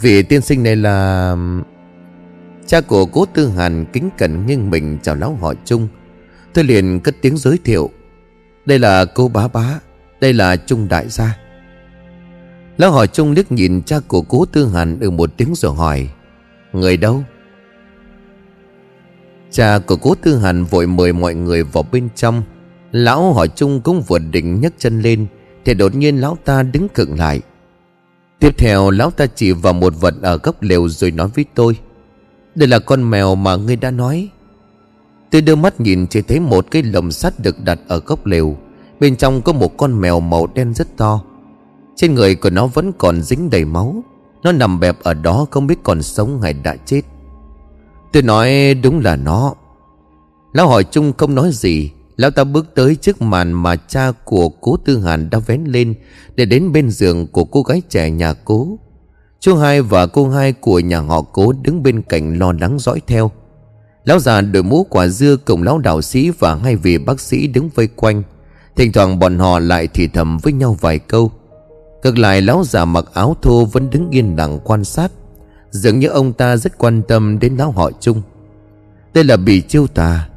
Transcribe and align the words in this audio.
Vị 0.00 0.22
tiên 0.22 0.40
sinh 0.40 0.62
này 0.62 0.76
là... 0.76 1.36
Cha 2.66 2.80
của 2.80 3.06
cố 3.06 3.24
tư 3.24 3.48
hàn 3.48 3.84
kính 3.92 4.10
cẩn 4.18 4.46
nghiêng 4.46 4.70
mình 4.70 4.98
chào 5.02 5.14
lão 5.14 5.34
họ 5.34 5.54
chung. 5.64 5.88
Tôi 6.54 6.64
liền 6.64 7.00
cất 7.00 7.14
tiếng 7.20 7.36
giới 7.36 7.58
thiệu. 7.64 7.90
Đây 8.66 8.78
là 8.78 9.04
cô 9.04 9.28
bá 9.28 9.48
bá, 9.48 9.78
Đây 10.20 10.32
là 10.32 10.56
Trung 10.56 10.88
đại 10.88 11.08
gia. 11.08 11.38
Lão 12.76 12.92
họ 12.92 13.06
Trung 13.06 13.32
liếc 13.32 13.52
nhìn 13.52 13.82
cha 13.82 14.00
của 14.08 14.22
cố 14.22 14.44
tư 14.44 14.68
hàn 14.68 15.00
được 15.00 15.10
một 15.10 15.30
tiếng 15.36 15.54
rồi 15.54 15.74
hỏi, 15.74 16.08
Người 16.72 16.96
đâu? 16.96 17.22
Cha 19.50 19.78
của 19.78 19.96
cố 19.96 20.14
tư 20.14 20.38
hàn 20.38 20.64
vội 20.64 20.86
mời 20.86 21.12
mọi 21.12 21.34
người 21.34 21.62
vào 21.62 21.84
bên 21.92 22.08
trong. 22.14 22.42
Lão 22.92 23.32
họ 23.32 23.46
Trung 23.46 23.80
cũng 23.80 24.02
vừa 24.02 24.18
định 24.18 24.60
nhấc 24.60 24.72
chân 24.78 25.00
lên, 25.00 25.26
Thì 25.64 25.74
đột 25.74 25.94
nhiên 25.94 26.20
lão 26.20 26.38
ta 26.44 26.62
đứng 26.62 26.88
cựng 26.88 27.18
lại. 27.18 27.40
Tiếp 28.44 28.54
theo, 28.58 28.90
lão 28.90 29.10
ta 29.10 29.26
chỉ 29.26 29.52
vào 29.52 29.72
một 29.72 29.94
vật 30.00 30.14
ở 30.22 30.36
góc 30.36 30.62
lều 30.62 30.88
rồi 30.88 31.10
nói 31.10 31.28
với 31.34 31.44
tôi. 31.54 31.76
Đây 32.54 32.68
là 32.68 32.78
con 32.78 33.10
mèo 33.10 33.34
mà 33.34 33.56
ngươi 33.56 33.76
đã 33.76 33.90
nói. 33.90 34.28
Tôi 35.30 35.42
đưa 35.42 35.54
mắt 35.54 35.80
nhìn 35.80 36.06
chỉ 36.06 36.22
thấy 36.22 36.40
một 36.40 36.66
cái 36.70 36.82
lồng 36.82 37.12
sắt 37.12 37.40
được 37.40 37.60
đặt 37.64 37.78
ở 37.88 37.98
góc 37.98 38.26
lều. 38.26 38.56
Bên 39.00 39.16
trong 39.16 39.42
có 39.42 39.52
một 39.52 39.76
con 39.76 40.00
mèo 40.00 40.20
màu 40.20 40.46
đen 40.54 40.74
rất 40.74 40.96
to. 40.96 41.20
Trên 41.96 42.14
người 42.14 42.34
của 42.34 42.50
nó 42.50 42.66
vẫn 42.66 42.92
còn 42.98 43.22
dính 43.22 43.50
đầy 43.50 43.64
máu. 43.64 44.04
Nó 44.42 44.52
nằm 44.52 44.80
bẹp 44.80 45.02
ở 45.02 45.14
đó 45.14 45.46
không 45.50 45.66
biết 45.66 45.78
còn 45.82 46.02
sống 46.02 46.40
hay 46.40 46.52
đã 46.52 46.76
chết. 46.76 47.02
Tôi 48.12 48.22
nói, 48.22 48.74
đúng 48.74 49.00
là 49.00 49.16
nó. 49.16 49.54
Lão 50.52 50.68
hỏi 50.68 50.84
chung 50.84 51.12
không 51.12 51.34
nói 51.34 51.50
gì. 51.52 51.90
Lão 52.16 52.30
ta 52.30 52.44
bước 52.44 52.66
tới 52.74 52.96
trước 52.96 53.22
màn 53.22 53.52
mà 53.52 53.76
cha 53.76 54.12
của 54.24 54.48
cố 54.48 54.76
Tư 54.76 54.98
Hàn 54.98 55.30
đã 55.30 55.38
vén 55.38 55.64
lên 55.64 55.94
Để 56.36 56.44
đến 56.44 56.72
bên 56.72 56.90
giường 56.90 57.26
của 57.26 57.44
cô 57.44 57.62
gái 57.62 57.82
trẻ 57.88 58.10
nhà 58.10 58.32
cố. 58.32 58.78
Chú 59.40 59.56
hai 59.56 59.82
và 59.82 60.06
cô 60.06 60.28
hai 60.28 60.52
của 60.52 60.80
nhà 60.80 61.00
họ 61.00 61.22
cố 61.22 61.52
đứng 61.62 61.82
bên 61.82 62.02
cạnh 62.02 62.38
lo 62.38 62.52
lắng 62.60 62.78
dõi 62.78 63.00
theo. 63.06 63.30
Lão 64.04 64.18
già 64.18 64.40
đội 64.40 64.62
mũ 64.62 64.86
quả 64.90 65.06
dưa 65.06 65.36
cùng 65.36 65.62
lão 65.62 65.78
đạo 65.78 66.02
sĩ 66.02 66.30
và 66.30 66.54
hai 66.54 66.76
vị 66.76 66.98
bác 66.98 67.20
sĩ 67.20 67.46
đứng 67.46 67.68
vây 67.74 67.86
quanh. 67.86 68.22
Thỉnh 68.76 68.92
thoảng 68.92 69.18
bọn 69.18 69.38
họ 69.38 69.58
lại 69.58 69.88
thì 69.94 70.08
thầm 70.08 70.38
với 70.38 70.52
nhau 70.52 70.76
vài 70.80 70.98
câu. 70.98 71.32
Ngược 72.02 72.18
lại, 72.18 72.42
lão 72.42 72.64
già 72.64 72.84
mặc 72.84 73.04
áo 73.14 73.36
thô 73.42 73.64
vẫn 73.64 73.90
đứng 73.90 74.10
yên 74.10 74.36
lặng 74.36 74.58
quan 74.64 74.84
sát. 74.84 75.12
Dường 75.70 75.98
như 75.98 76.08
ông 76.08 76.32
ta 76.32 76.56
rất 76.56 76.78
quan 76.78 77.02
tâm 77.02 77.38
đến 77.38 77.56
lão 77.56 77.70
họ 77.70 77.90
chung 78.00 78.22
Đây 79.14 79.24
là 79.24 79.36
bị 79.36 79.60
chiêu 79.60 79.86
tà. 79.86 80.28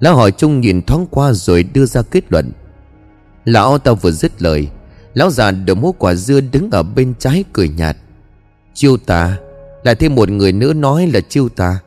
Lão 0.00 0.16
hỏi 0.16 0.32
chung 0.32 0.60
nhìn 0.60 0.82
thoáng 0.82 1.06
qua 1.10 1.32
rồi 1.32 1.62
đưa 1.62 1.86
ra 1.86 2.02
kết 2.02 2.24
luận. 2.32 2.52
Lão 3.44 3.78
ta 3.78 3.92
vừa 3.92 4.10
dứt 4.10 4.42
lời, 4.42 4.68
Lão 5.14 5.30
già 5.30 5.50
đội 5.50 5.76
mũ 5.76 5.92
quả 5.92 6.14
dưa 6.14 6.40
đứng 6.40 6.70
ở 6.70 6.82
bên 6.82 7.14
trái 7.18 7.44
cười 7.52 7.68
nhạt. 7.68 7.96
Chiêu 8.74 8.96
tà, 8.96 9.36
Lại 9.82 9.94
thêm 9.94 10.14
một 10.14 10.30
người 10.30 10.52
nữa 10.52 10.72
nói 10.72 11.06
là 11.06 11.20
chiêu 11.20 11.48
tà. 11.48 11.78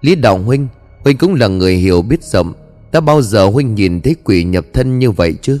Lý 0.00 0.14
Đạo 0.14 0.38
Huynh 0.38 0.68
Huynh 1.04 1.18
cũng 1.18 1.34
là 1.34 1.48
người 1.48 1.74
hiểu 1.74 2.02
biết 2.02 2.24
rộng, 2.24 2.52
Đã 2.92 3.00
bao 3.00 3.22
giờ 3.22 3.44
Huynh 3.46 3.74
nhìn 3.74 4.00
thấy 4.00 4.16
quỷ 4.24 4.44
nhập 4.44 4.64
thân 4.72 4.98
như 4.98 5.10
vậy 5.10 5.34
chứ? 5.42 5.60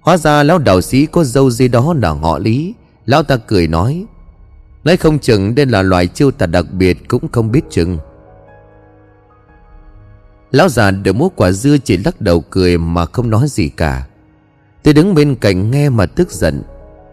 Hóa 0.00 0.16
ra 0.16 0.42
lão 0.42 0.58
đạo 0.58 0.80
sĩ 0.80 1.06
có 1.06 1.24
dâu 1.24 1.50
gì 1.50 1.68
đó 1.68 1.94
là 2.02 2.10
họ 2.10 2.38
Lý, 2.38 2.74
Lão 3.06 3.22
ta 3.22 3.36
cười 3.36 3.68
nói. 3.68 4.04
Nói 4.84 4.96
không 4.96 5.18
chừng 5.18 5.54
đây 5.54 5.66
là 5.66 5.82
loại 5.82 6.06
chiêu 6.06 6.30
tà 6.30 6.46
đặc 6.46 6.66
biệt 6.72 7.08
cũng 7.08 7.28
không 7.32 7.52
biết 7.52 7.60
chừng. 7.70 7.98
Lão 10.52 10.68
già 10.68 10.90
đợi 10.90 11.14
mũ 11.14 11.28
quả 11.36 11.52
dưa 11.52 11.76
chỉ 11.78 11.96
lắc 11.96 12.20
đầu 12.20 12.40
cười 12.40 12.78
mà 12.78 13.06
không 13.06 13.30
nói 13.30 13.46
gì 13.48 13.68
cả. 13.68 14.06
Tôi 14.82 14.94
đứng 14.94 15.14
bên 15.14 15.34
cạnh 15.34 15.70
nghe 15.70 15.88
mà 15.88 16.06
tức 16.06 16.30
giận. 16.30 16.62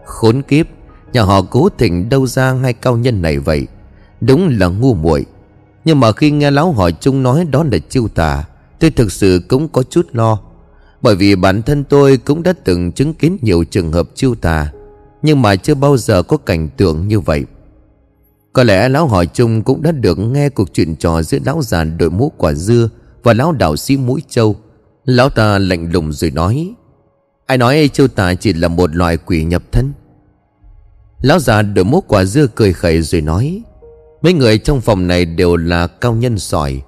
Khốn 0.04 0.42
kiếp, 0.42 0.66
Nhà 1.12 1.22
họ 1.22 1.42
cố 1.42 1.68
tình 1.68 2.08
đâu 2.08 2.26
ra 2.26 2.52
hai 2.52 2.72
cao 2.72 2.96
nhân 2.96 3.22
này 3.22 3.38
vậy? 3.38 3.66
Đúng 4.20 4.48
là 4.58 4.66
ngu 4.66 4.94
muội. 4.94 5.26
Nhưng 5.84 6.00
mà 6.00 6.12
khi 6.12 6.30
nghe 6.30 6.50
lão 6.50 6.72
hỏi 6.72 6.92
chung 7.00 7.22
nói 7.22 7.44
đó 7.50 7.64
là 7.72 7.78
chiêu 7.88 8.08
tà, 8.08 8.44
Tôi 8.78 8.90
thực 8.90 9.12
sự 9.12 9.42
cũng 9.48 9.68
có 9.68 9.82
chút 9.82 10.06
lo. 10.12 10.38
Bởi 11.02 11.16
vì 11.16 11.36
bản 11.36 11.62
thân 11.62 11.84
tôi 11.84 12.16
cũng 12.16 12.42
đã 12.42 12.52
từng 12.64 12.92
chứng 12.92 13.14
kiến 13.14 13.38
nhiều 13.42 13.64
trường 13.64 13.92
hợp 13.92 14.08
chiêu 14.14 14.34
tà, 14.34 14.72
Nhưng 15.22 15.42
mà 15.42 15.56
chưa 15.56 15.74
bao 15.74 15.96
giờ 15.96 16.22
có 16.22 16.36
cảnh 16.36 16.68
tượng 16.76 17.08
như 17.08 17.20
vậy. 17.20 17.44
Có 18.52 18.62
lẽ 18.62 18.88
lão 18.88 19.06
hỏi 19.06 19.26
chung 19.26 19.62
cũng 19.62 19.82
đã 19.82 19.92
được 19.92 20.18
nghe 20.18 20.48
cuộc 20.48 20.74
chuyện 20.74 20.96
trò 20.96 21.22
giữa 21.22 21.38
lão 21.44 21.62
già 21.62 21.84
đội 21.84 22.10
mũ 22.10 22.32
quả 22.36 22.52
dưa 22.52 22.88
và 23.22 23.32
lão 23.34 23.52
đạo 23.52 23.76
sĩ 23.76 23.96
mũi 23.96 24.22
châu. 24.28 24.56
Lão 25.04 25.30
ta 25.30 25.58
lạnh 25.58 25.92
lùng 25.92 26.12
rồi 26.12 26.30
nói, 26.30 26.74
Ai 27.46 27.58
nói 27.58 27.90
châu 27.92 28.08
tà 28.08 28.34
chỉ 28.34 28.52
là 28.52 28.68
một 28.68 28.96
loài 28.96 29.16
quỷ 29.16 29.44
nhập 29.44 29.62
thân? 29.72 29.92
Lão 31.20 31.38
già 31.38 31.62
đội 31.62 31.84
mũ 31.84 32.00
quả 32.00 32.24
dưa 32.24 32.46
cười 32.54 32.72
khẩy 32.72 33.02
rồi 33.02 33.20
nói, 33.20 33.62
Mấy 34.22 34.32
người 34.32 34.58
trong 34.58 34.80
phòng 34.80 35.06
này 35.06 35.24
đều 35.24 35.56
là 35.56 35.86
cao 35.86 36.14
nhân 36.14 36.38
sỏi. 36.38 36.82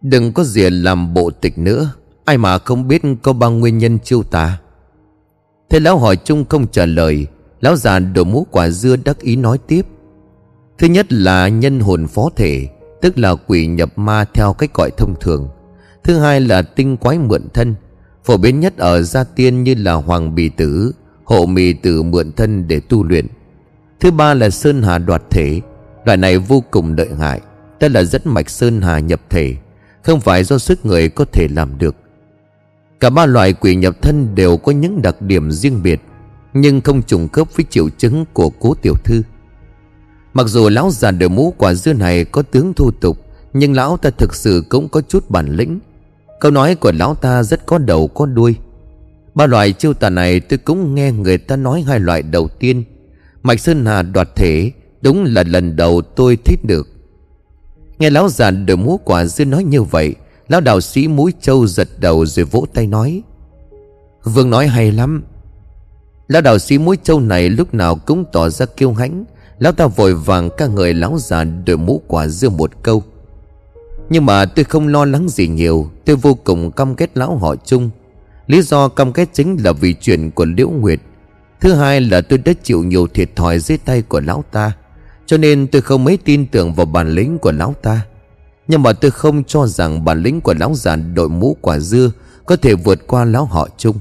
Đừng 0.00 0.32
có 0.32 0.44
gì 0.44 0.70
làm 0.70 1.14
bộ 1.14 1.30
tịch 1.30 1.58
nữa, 1.58 1.90
Ai 2.24 2.38
mà 2.38 2.58
không 2.58 2.88
biết 2.88 3.02
có 3.22 3.32
bao 3.32 3.50
nguyên 3.50 3.78
nhân 3.78 3.98
chiêu 3.98 4.22
tà 4.22 4.58
Thế 5.70 5.80
lão 5.80 5.98
hỏi 5.98 6.16
chung 6.16 6.44
không 6.44 6.66
trả 6.66 6.86
lời, 6.86 7.26
Lão 7.60 7.76
già 7.76 7.98
đội 7.98 8.24
mũ 8.24 8.46
quả 8.50 8.68
dưa 8.68 8.96
đắc 8.96 9.18
ý 9.20 9.36
nói 9.36 9.58
tiếp, 9.66 9.86
Thứ 10.78 10.86
nhất 10.86 11.12
là 11.12 11.48
nhân 11.48 11.80
hồn 11.80 12.06
phó 12.06 12.30
thể 12.36 12.68
Tức 13.04 13.18
là 13.18 13.34
quỷ 13.34 13.66
nhập 13.66 13.98
ma 13.98 14.24
theo 14.34 14.52
cách 14.52 14.74
gọi 14.74 14.90
thông 14.96 15.14
thường. 15.20 15.48
Thứ 16.04 16.18
hai 16.18 16.40
là 16.40 16.62
tinh 16.62 16.96
quái 16.96 17.18
mượn 17.18 17.42
thân, 17.54 17.74
Phổ 18.24 18.36
biến 18.36 18.60
nhất 18.60 18.76
ở 18.76 19.02
gia 19.02 19.24
tiên 19.24 19.62
như 19.62 19.74
là 19.78 19.92
hoàng 19.92 20.34
bì 20.34 20.48
tử, 20.48 20.92
Hộ 21.24 21.46
mì 21.46 21.72
tử 21.72 22.02
mượn 22.02 22.32
thân 22.32 22.68
để 22.68 22.80
tu 22.80 23.04
luyện. 23.04 23.26
Thứ 24.00 24.10
ba 24.10 24.34
là 24.34 24.50
sơn 24.50 24.82
hà 24.82 24.98
đoạt 24.98 25.22
thể, 25.30 25.60
Loại 26.04 26.16
này 26.16 26.38
vô 26.38 26.64
cùng 26.70 26.94
lợi 26.96 27.08
hại 27.18 27.40
Tức 27.78 27.88
là 27.88 28.04
dẫn 28.04 28.22
mạch 28.24 28.50
sơn 28.50 28.80
hà 28.80 28.98
nhập 28.98 29.20
thể, 29.30 29.54
Không 30.02 30.20
phải 30.20 30.44
do 30.44 30.58
sức 30.58 30.86
người 30.86 31.08
có 31.08 31.24
thể 31.32 31.48
làm 31.48 31.78
được. 31.78 31.96
Cả 33.00 33.10
ba 33.10 33.26
loại 33.26 33.52
quỷ 33.52 33.74
nhập 33.74 34.02
thân 34.02 34.34
đều 34.34 34.56
có 34.56 34.72
những 34.72 35.02
đặc 35.02 35.22
điểm 35.22 35.50
riêng 35.50 35.82
biệt, 35.82 36.00
Nhưng 36.54 36.80
không 36.80 37.02
trùng 37.02 37.28
khớp 37.28 37.56
với 37.56 37.66
triệu 37.70 37.88
chứng 37.88 38.24
của 38.32 38.50
cố 38.50 38.74
tiểu 38.74 38.94
thư. 39.04 39.22
Mặc 40.34 40.46
dù 40.46 40.68
lão 40.68 40.90
già 40.90 41.10
đời 41.10 41.28
mũ 41.28 41.54
quả 41.58 41.74
dưa 41.74 41.92
này 41.92 42.24
có 42.24 42.42
tướng 42.42 42.74
thu 42.74 42.90
tục, 42.90 43.18
Nhưng 43.52 43.72
lão 43.72 43.96
ta 43.96 44.10
thực 44.10 44.34
sự 44.34 44.64
cũng 44.68 44.88
có 44.88 45.00
chút 45.00 45.30
bản 45.30 45.56
lĩnh. 45.56 45.78
Câu 46.40 46.50
nói 46.50 46.74
của 46.74 46.92
lão 46.92 47.14
ta 47.14 47.42
rất 47.42 47.66
có 47.66 47.78
đầu, 47.78 48.08
có 48.08 48.26
đuôi. 48.26 48.56
Ba 49.34 49.46
loại 49.46 49.72
chiêu 49.72 49.94
tà 49.94 50.10
này 50.10 50.40
tôi 50.40 50.58
cũng 50.58 50.94
nghe 50.94 51.12
người 51.12 51.38
ta 51.38 51.56
nói 51.56 51.82
hai 51.82 52.00
loại 52.00 52.22
đầu 52.22 52.48
tiên. 52.58 52.84
Mạch 53.42 53.60
Sơn 53.60 53.86
Hà 53.86 54.02
đoạt 54.02 54.28
thể, 54.36 54.72
Đúng 55.02 55.24
là 55.24 55.42
lần 55.42 55.76
đầu 55.76 56.02
tôi 56.02 56.36
thích 56.44 56.60
được. 56.64 56.88
Nghe 57.98 58.10
lão 58.10 58.28
già 58.28 58.50
đời 58.50 58.76
mũ 58.76 59.00
quả 59.04 59.24
dưa 59.24 59.44
nói 59.44 59.64
như 59.64 59.82
vậy, 59.82 60.14
Lão 60.48 60.60
đạo 60.60 60.80
sĩ 60.80 61.08
mũi 61.08 61.32
trâu 61.40 61.66
giật 61.66 61.88
đầu 61.98 62.26
rồi 62.26 62.44
vỗ 62.44 62.66
tay 62.74 62.86
nói, 62.86 63.22
Vương 64.24 64.50
nói 64.50 64.66
hay 64.66 64.92
lắm. 64.92 65.24
Lão 66.28 66.42
đạo 66.42 66.58
sĩ 66.58 66.78
mũi 66.78 66.98
trâu 67.02 67.20
này 67.20 67.48
lúc 67.48 67.74
nào 67.74 67.96
cũng 67.96 68.24
tỏ 68.32 68.48
ra 68.48 68.66
kiêu 68.66 68.92
hãnh 68.92 69.24
Lão 69.58 69.72
ta 69.72 69.86
vội 69.86 70.14
vàng 70.14 70.50
các 70.56 70.70
người 70.70 70.94
lão 70.94 71.18
già 71.18 71.44
đội 71.44 71.76
mũ 71.76 72.02
quả 72.06 72.28
dưa 72.28 72.48
một 72.48 72.70
câu. 72.82 73.02
Nhưng 74.10 74.26
mà 74.26 74.44
tôi 74.44 74.64
không 74.64 74.88
lo 74.88 75.04
lắng 75.04 75.28
gì 75.28 75.48
nhiều, 75.48 75.90
Tôi 76.04 76.16
vô 76.16 76.34
cùng 76.34 76.70
căm 76.70 76.96
ghét 76.96 77.10
lão 77.14 77.36
họ 77.36 77.56
chung 77.56 77.90
Lý 78.46 78.62
do 78.62 78.88
căm 78.88 79.12
ghét 79.12 79.28
chính 79.32 79.56
là 79.64 79.72
vì 79.72 79.94
chuyện 80.00 80.30
của 80.30 80.44
Liễu 80.44 80.68
Nguyệt. 80.68 81.00
Thứ 81.60 81.72
hai 81.72 82.00
là 82.00 82.20
tôi 82.20 82.38
đã 82.38 82.52
chịu 82.62 82.84
nhiều 82.84 83.06
thiệt 83.06 83.36
thòi 83.36 83.58
dưới 83.58 83.78
tay 83.78 84.02
của 84.02 84.20
lão 84.20 84.44
ta, 84.52 84.72
Cho 85.26 85.36
nên 85.36 85.66
tôi 85.66 85.82
không 85.82 86.04
mấy 86.04 86.16
tin 86.24 86.46
tưởng 86.46 86.74
vào 86.74 86.86
bản 86.86 87.10
lĩnh 87.10 87.38
của 87.38 87.52
lão 87.52 87.74
ta. 87.82 88.00
Nhưng 88.68 88.82
mà 88.82 88.92
tôi 88.92 89.10
không 89.10 89.44
cho 89.44 89.66
rằng 89.66 90.04
bản 90.04 90.22
lĩnh 90.22 90.40
của 90.40 90.54
lão 90.60 90.74
già 90.74 90.96
đội 90.96 91.28
mũ 91.28 91.56
quả 91.60 91.78
dưa 91.78 92.10
Có 92.46 92.56
thể 92.56 92.74
vượt 92.74 93.06
qua 93.06 93.24
lão 93.24 93.44
họ 93.44 93.68
chung 93.76 93.96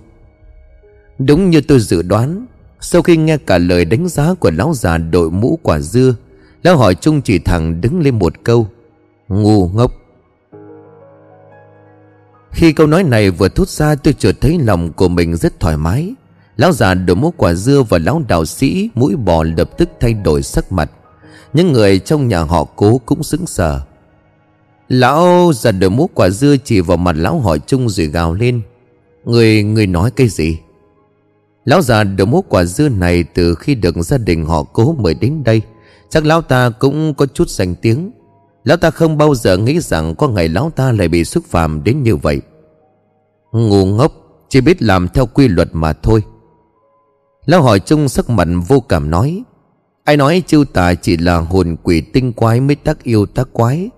Đúng 1.20 1.50
như 1.50 1.62
tôi 1.62 1.80
dự 1.80 2.02
đoán 2.02 2.46
sau 2.84 3.02
khi 3.02 3.18
nghe 3.18 3.38
cả 3.38 3.58
lời 3.58 3.86
đánh 3.86 4.08
giá 4.08 4.34
của 4.34 4.52
lão 4.52 4.74
già 4.74 4.98
đội 4.98 5.32
mũ 5.32 5.60
quả 5.64 5.80
dưa 5.80 6.16
Lão 6.64 6.78
hỏi 6.78 6.96
chung 6.96 7.22
chỉ 7.22 7.40
thẳng 7.40 7.82
đứng 7.82 8.02
lên 8.02 8.20
một 8.20 8.34
câu 8.44 8.68
Ngu 9.28 9.68
ngốc. 9.68 9.92
Khi 12.52 12.74
câu 12.74 12.88
nói 12.88 13.04
này 13.04 13.32
vừa 13.32 13.50
thốt 13.50 13.70
ra 13.70 13.96
tôi 13.96 14.14
chợt 14.14 14.36
thấy 14.42 14.60
lòng 14.60 14.94
của 14.94 15.08
mình 15.08 15.36
rất 15.36 15.60
thoải 15.60 15.78
mái. 15.78 16.14
Lão 16.58 16.72
già 16.72 16.94
đội 16.94 17.16
mũ 17.16 17.34
quả 17.38 17.54
dưa 17.54 17.84
và 17.90 17.98
lão 17.98 18.24
đạo 18.28 18.46
sĩ 18.46 18.90
mũi 18.96 19.16
bò 19.16 19.44
lập 19.44 19.70
tức 19.78 19.90
thay 20.00 20.14
đổi 20.14 20.44
sắc 20.44 20.72
mặt. 20.72 20.92
Những 21.54 21.72
người 21.72 22.00
trong 22.00 22.28
nhà 22.28 22.40
họ 22.40 22.64
cố 22.76 23.02
cũng 23.06 23.24
sững 23.24 23.46
sờ. 23.46 23.82
Lão 24.90 25.52
già 25.56 25.72
đội 25.72 25.90
mũ 25.90 26.10
quả 26.14 26.30
dưa 26.30 26.56
chỉ 26.64 26.80
vào 26.80 26.98
mặt 26.98 27.16
lão 27.16 27.40
hỏi 27.40 27.60
chung 27.68 27.90
rồi 27.90 28.08
gào 28.08 28.34
lên 28.34 28.62
Người, 29.26 29.64
người 29.64 29.88
nói 29.88 30.12
cái 30.12 30.28
gì? 30.28 30.58
Lão 31.66 31.82
già 31.82 32.04
được 32.04 32.26
mũ 32.26 32.42
quả 32.42 32.64
dưa 32.64 32.90
này 32.90 33.24
từ 33.24 33.56
khi 33.56 33.76
được 33.76 33.96
gia 33.98 34.18
đình 34.18 34.46
họ 34.46 34.64
cố 34.64 34.96
mời 35.00 35.14
đến 35.14 35.44
đây. 35.44 35.62
Chắc 36.10 36.26
lão 36.26 36.42
ta 36.42 36.70
cũng 36.70 37.14
có 37.14 37.26
chút 37.26 37.50
danh 37.50 37.76
tiếng. 37.76 38.12
Lão 38.64 38.78
ta 38.78 38.90
không 38.90 39.18
bao 39.18 39.36
giờ 39.36 39.58
nghĩ 39.58 39.80
rằng 39.80 40.16
có 40.16 40.28
ngày 40.28 40.50
lão 40.50 40.72
ta 40.76 40.92
lại 40.92 41.08
bị 41.08 41.24
xúc 41.24 41.44
phạm 41.50 41.84
đến 41.84 42.04
như 42.04 42.16
vậy. 42.16 42.42
Ngu 43.52 43.86
ngốc, 43.86 44.14
Chỉ 44.50 44.62
biết 44.62 44.82
làm 44.82 45.08
theo 45.08 45.26
quy 45.26 45.48
luật 45.48 45.70
mà 45.72 45.94
thôi. 45.94 46.24
Lão 47.46 47.62
hỏi 47.62 47.80
chung 47.80 48.10
sắc 48.10 48.30
mặt 48.30 48.48
vô 48.68 48.80
cảm 48.80 49.10
nói, 49.10 49.44
Ai 50.04 50.18
nói 50.18 50.44
chiêu 50.48 50.66
tà 50.66 50.94
chỉ 50.94 51.18
là 51.18 51.38
hồn 51.38 51.76
quỷ 51.84 52.02
tinh 52.02 52.34
quái 52.34 52.60
mới 52.60 52.76
tác 52.76 53.04
yêu 53.04 53.26
tác 53.26 53.48
quái? 53.54 53.90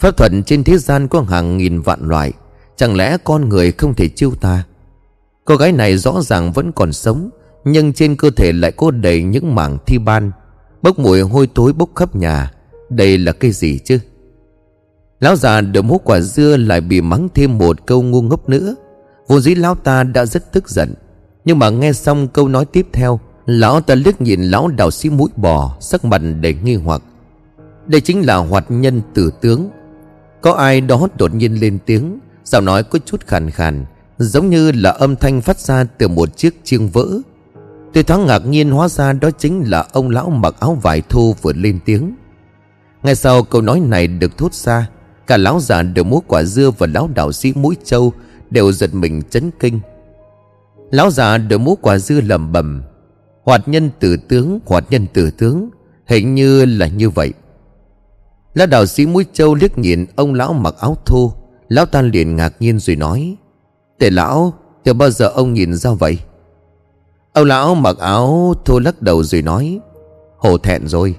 Pháp 0.00 0.16
thuật 0.16 0.32
trên 0.46 0.64
thế 0.64 0.78
gian 0.78 1.08
có 1.08 1.20
hàng 1.20 1.56
nghìn 1.56 1.80
vạn 1.80 2.08
loại. 2.08 2.32
Chẳng 2.76 2.96
lẽ 2.96 3.16
con 3.24 3.48
người 3.48 3.72
không 3.72 3.94
thể 3.94 4.08
chiêu 4.08 4.32
tà? 4.40 4.64
Cô 5.46 5.56
gái 5.56 5.72
này 5.72 5.96
rõ 5.96 6.22
ràng 6.22 6.52
vẫn 6.52 6.72
còn 6.72 6.92
sống, 6.92 7.30
Nhưng 7.64 7.92
trên 7.92 8.16
cơ 8.16 8.30
thể 8.30 8.52
lại 8.52 8.72
có 8.72 8.90
đầy 8.90 9.22
những 9.22 9.54
mảng 9.54 9.78
thi 9.86 9.98
ban. 9.98 10.32
Bốc 10.82 10.98
mùi 10.98 11.20
hôi 11.20 11.48
thối 11.54 11.72
bốc 11.72 11.90
khắp 11.94 12.16
nhà. 12.16 12.52
Đây 12.90 13.18
là 13.18 13.32
cái 13.32 13.50
gì 13.50 13.78
chứ? 13.78 13.98
Lão 15.20 15.36
già 15.36 15.60
được 15.60 15.84
hút 15.84 16.02
quả 16.04 16.20
dưa 16.20 16.56
lại 16.56 16.80
bị 16.80 17.00
mắng 17.00 17.28
thêm 17.34 17.58
một 17.58 17.86
câu 17.86 18.02
ngu 18.02 18.22
ngốc 18.22 18.48
nữa. 18.48 18.74
Vô 19.28 19.40
dĩ 19.40 19.54
lão 19.54 19.74
ta 19.74 20.02
đã 20.02 20.26
rất 20.26 20.52
tức 20.52 20.68
giận, 20.68 20.94
Nhưng 21.44 21.58
mà 21.58 21.70
nghe 21.70 21.92
xong 21.92 22.28
câu 22.28 22.48
nói 22.48 22.64
tiếp 22.64 22.86
theo, 22.92 23.20
Lão 23.46 23.80
ta 23.80 23.94
liếc 23.94 24.20
nhìn 24.20 24.42
lão 24.42 24.68
đạo 24.68 24.90
sĩ 24.90 25.10
mũi 25.10 25.28
bò, 25.36 25.76
Sắc 25.80 26.04
mặt 26.04 26.22
đầy 26.40 26.54
nghi 26.54 26.74
hoặc. 26.74 27.02
Đây 27.86 28.00
chính 28.00 28.26
là 28.26 28.36
hoạt 28.36 28.64
nhân 28.68 29.00
tử 29.14 29.30
tướng. 29.40 29.70
Có 30.40 30.52
ai 30.52 30.80
đó 30.80 31.08
đột 31.18 31.34
nhiên 31.34 31.54
lên 31.54 31.78
tiếng, 31.86 32.18
Giọng 32.44 32.64
nói 32.64 32.82
có 32.82 32.98
chút 33.06 33.26
khàn 33.26 33.50
khàn. 33.50 33.84
Giống 34.18 34.50
như 34.50 34.72
là 34.72 34.90
âm 34.90 35.16
thanh 35.16 35.40
phát 35.40 35.58
ra 35.58 35.84
từ 35.84 36.08
một 36.08 36.36
chiếc 36.36 36.64
chiêng 36.64 36.88
vỡ. 36.88 37.06
Tôi 37.92 38.04
thoáng 38.04 38.26
ngạc 38.26 38.46
nhiên 38.46 38.70
hóa 38.70 38.88
ra 38.88 39.12
đó 39.12 39.30
chính 39.38 39.62
là 39.70 39.86
ông 39.92 40.10
lão 40.10 40.30
mặc 40.30 40.54
áo 40.60 40.74
vải 40.82 41.02
thô 41.08 41.32
vừa 41.42 41.52
lên 41.52 41.78
tiếng. 41.84 42.14
Ngay 43.02 43.14
sau 43.14 43.42
câu 43.42 43.62
nói 43.62 43.80
này 43.80 44.06
được 44.06 44.38
thốt 44.38 44.54
ra, 44.54 44.88
Cả 45.26 45.36
lão 45.36 45.60
già 45.60 45.82
đều 45.82 46.04
múa 46.04 46.20
quả 46.26 46.42
dưa 46.42 46.70
và 46.78 46.86
lão 46.86 47.08
đạo 47.14 47.32
sĩ 47.32 47.52
mũi 47.54 47.76
trâu 47.84 48.12
Đều 48.50 48.72
giật 48.72 48.94
mình 48.94 49.22
chấn 49.30 49.50
kinh. 49.60 49.80
Lão 50.90 51.10
già 51.10 51.38
đều 51.38 51.58
múa 51.58 51.74
quả 51.74 51.98
dưa 51.98 52.20
lầm 52.20 52.52
bầm 52.52 52.82
Hoạt 53.44 53.68
nhân 53.68 53.90
tử 54.00 54.16
tướng, 54.28 54.58
Hoạt 54.66 54.84
nhân 54.90 55.06
tử 55.12 55.30
tướng, 55.30 55.70
Hình 56.06 56.34
như 56.34 56.64
là 56.64 56.86
như 56.86 57.10
vậy. 57.10 57.32
Lão 58.54 58.66
đạo 58.66 58.86
sĩ 58.86 59.06
mũi 59.06 59.26
trâu 59.32 59.54
liếc 59.54 59.78
nhìn 59.78 60.06
ông 60.16 60.34
lão 60.34 60.52
mặc 60.52 60.74
áo 60.80 60.96
thô, 61.06 61.32
Lão 61.68 61.86
ta 61.86 62.02
liền 62.02 62.36
ngạc 62.36 62.54
nhiên 62.60 62.78
rồi 62.78 62.96
nói 62.96 63.36
Tề 63.98 64.10
lão 64.10 64.54
Từ 64.84 64.92
bao 64.92 65.10
giờ 65.10 65.28
ông 65.28 65.54
nhìn 65.54 65.74
ra 65.74 65.90
vậy. 65.90 66.18
Ông 67.32 67.46
lão 67.46 67.74
mặc 67.74 67.98
áo 67.98 68.54
thô 68.64 68.78
lắc 68.78 69.02
đầu 69.02 69.22
rồi 69.22 69.42
nói, 69.42 69.80
Hổ 70.36 70.58
thẹn 70.58 70.88
rồi. 70.88 71.14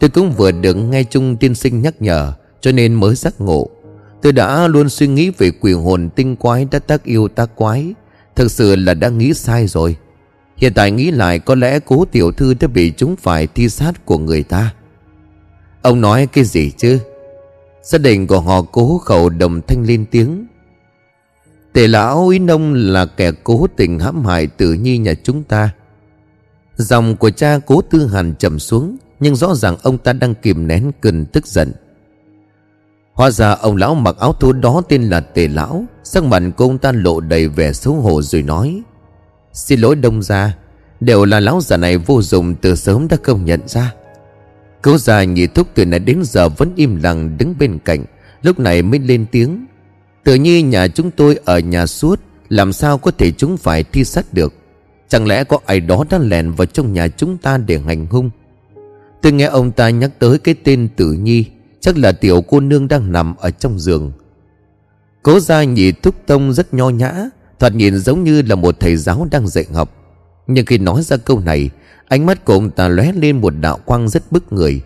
Tôi 0.00 0.10
cũng 0.10 0.32
vừa 0.32 0.52
được 0.52 0.74
nghe 0.74 1.04
chung 1.04 1.36
tiên 1.36 1.54
sinh 1.54 1.82
nhắc 1.82 2.02
nhở, 2.02 2.32
Cho 2.60 2.72
nên 2.72 2.94
mới 2.94 3.14
giác 3.14 3.40
ngộ. 3.40 3.68
Tôi 4.22 4.32
đã 4.32 4.68
luôn 4.68 4.88
suy 4.88 5.06
nghĩ 5.06 5.30
về 5.38 5.50
quỷ 5.50 5.72
hồn 5.72 6.08
tinh 6.16 6.36
quái 6.36 6.66
đã 6.70 6.78
tác 6.78 7.04
yêu 7.04 7.28
tác 7.28 7.56
quái. 7.56 7.94
Thực 8.36 8.50
sự 8.50 8.76
là 8.76 8.94
đã 8.94 9.08
nghĩ 9.08 9.34
sai 9.34 9.66
rồi. 9.66 9.96
Hiện 10.56 10.72
tại 10.74 10.90
nghĩ 10.90 11.10
lại 11.10 11.38
có 11.38 11.54
lẽ 11.54 11.80
cố 11.80 12.04
tiểu 12.04 12.32
thư 12.32 12.54
đã 12.54 12.68
bị 12.68 12.92
chúng 12.96 13.16
phải 13.16 13.46
thi 13.46 13.68
sát 13.68 14.06
của 14.06 14.18
người 14.18 14.42
ta. 14.42 14.74
Ông 15.82 16.00
nói 16.00 16.26
cái 16.26 16.44
gì 16.44 16.70
chứ? 16.70 16.98
Gia 17.82 17.98
đình 17.98 18.26
của 18.26 18.40
họ 18.40 18.62
cố 18.62 18.98
khẩu 18.98 19.28
đồng 19.28 19.60
thanh 19.66 19.86
lên 19.86 20.04
tiếng. 20.10 20.46
Tề 21.72 21.86
lão 21.86 22.28
ý 22.28 22.38
nông 22.38 22.74
là 22.74 23.06
kẻ 23.06 23.32
cố 23.44 23.66
tình 23.76 23.98
hãm 23.98 24.24
hại 24.24 24.46
tử 24.46 24.72
nhi 24.72 24.98
nhà 24.98 25.14
chúng 25.22 25.42
ta. 25.42 25.70
Dòng 26.76 27.16
của 27.16 27.30
cha 27.30 27.58
cố 27.66 27.82
tư 27.90 28.06
hàn 28.06 28.34
trầm 28.38 28.58
xuống, 28.58 28.96
Nhưng 29.20 29.36
rõ 29.36 29.54
ràng 29.54 29.76
ông 29.82 29.98
ta 29.98 30.12
đang 30.12 30.34
kìm 30.34 30.66
nén 30.66 30.92
cơn 31.00 31.24
tức 31.24 31.46
giận. 31.46 31.72
Hóa 33.12 33.30
ra 33.30 33.50
ông 33.50 33.76
lão 33.76 33.94
mặc 33.94 34.16
áo 34.20 34.32
thô 34.32 34.52
đó 34.52 34.82
tên 34.88 35.02
là 35.02 35.20
Tề 35.20 35.48
Lão, 35.48 35.84
Sắc 36.04 36.24
mặt 36.24 36.42
của 36.56 36.64
ông 36.64 36.78
ta 36.78 36.92
lộ 36.92 37.20
đầy 37.20 37.48
vẻ 37.48 37.72
xấu 37.72 37.94
hổ 37.94 38.22
rồi 38.22 38.42
nói, 38.42 38.82
Xin 39.52 39.80
lỗi 39.80 39.96
đông 39.96 40.22
gia, 40.22 40.56
Đều 41.00 41.24
là 41.24 41.40
lão 41.40 41.60
già 41.60 41.76
này 41.76 41.98
vô 41.98 42.22
dụng 42.22 42.54
từ 42.54 42.74
sớm 42.74 43.08
đã 43.08 43.16
không 43.22 43.44
nhận 43.44 43.60
ra. 43.68 43.94
Cố 44.82 44.98
già 44.98 45.24
nhị 45.24 45.46
thúc 45.46 45.68
từ 45.74 45.84
nãy 45.84 46.00
đến 46.00 46.22
giờ 46.24 46.48
vẫn 46.48 46.72
im 46.76 47.02
lặng 47.02 47.38
đứng 47.38 47.54
bên 47.58 47.78
cạnh, 47.84 48.04
Lúc 48.42 48.58
này 48.58 48.82
mới 48.82 49.00
lên 49.00 49.26
tiếng 49.32 49.66
Tự 50.24 50.34
như 50.34 50.58
nhà 50.58 50.88
chúng 50.88 51.10
tôi 51.10 51.38
ở 51.44 51.58
nhà 51.58 51.86
suốt, 51.86 52.20
Làm 52.48 52.72
sao 52.72 52.98
có 52.98 53.10
thể 53.10 53.30
chúng 53.30 53.56
phải 53.56 53.84
thi 53.84 54.04
sát 54.04 54.34
được? 54.34 54.54
Chẳng 55.08 55.26
lẽ 55.26 55.44
có 55.44 55.58
ai 55.66 55.80
đó 55.80 56.04
đã 56.10 56.18
lèn 56.18 56.52
vào 56.52 56.66
trong 56.66 56.92
nhà 56.92 57.08
chúng 57.08 57.38
ta 57.38 57.58
để 57.58 57.78
hành 57.78 58.06
hung? 58.06 58.30
Tôi 59.22 59.32
nghe 59.32 59.44
ông 59.44 59.72
ta 59.72 59.90
nhắc 59.90 60.10
tới 60.18 60.38
cái 60.38 60.54
tên 60.64 60.88
Tử 60.96 61.12
Nhi, 61.12 61.44
Chắc 61.80 61.98
là 61.98 62.12
tiểu 62.12 62.42
cô 62.48 62.60
nương 62.60 62.88
đang 62.88 63.12
nằm 63.12 63.36
ở 63.36 63.50
trong 63.50 63.78
giường. 63.78 64.12
Cố 65.22 65.40
gia 65.40 65.64
nhị 65.64 65.92
thúc 65.92 66.14
tông 66.26 66.52
rất 66.52 66.74
nho 66.74 66.88
nhã, 66.88 67.28
Thoạt 67.58 67.74
nhìn 67.74 67.98
giống 67.98 68.24
như 68.24 68.42
là 68.42 68.54
một 68.54 68.80
thầy 68.80 68.96
giáo 68.96 69.26
đang 69.30 69.48
dạy 69.48 69.64
học. 69.72 69.90
Nhưng 70.46 70.66
khi 70.66 70.78
nói 70.78 71.02
ra 71.02 71.16
câu 71.16 71.40
này, 71.40 71.70
Ánh 72.08 72.26
mắt 72.26 72.44
của 72.44 72.52
ông 72.52 72.70
ta 72.70 72.88
lóe 72.88 73.12
lên 73.12 73.40
một 73.40 73.50
đạo 73.60 73.78
quang 73.84 74.08
rất 74.08 74.32
bức 74.32 74.52
người. 74.52 74.82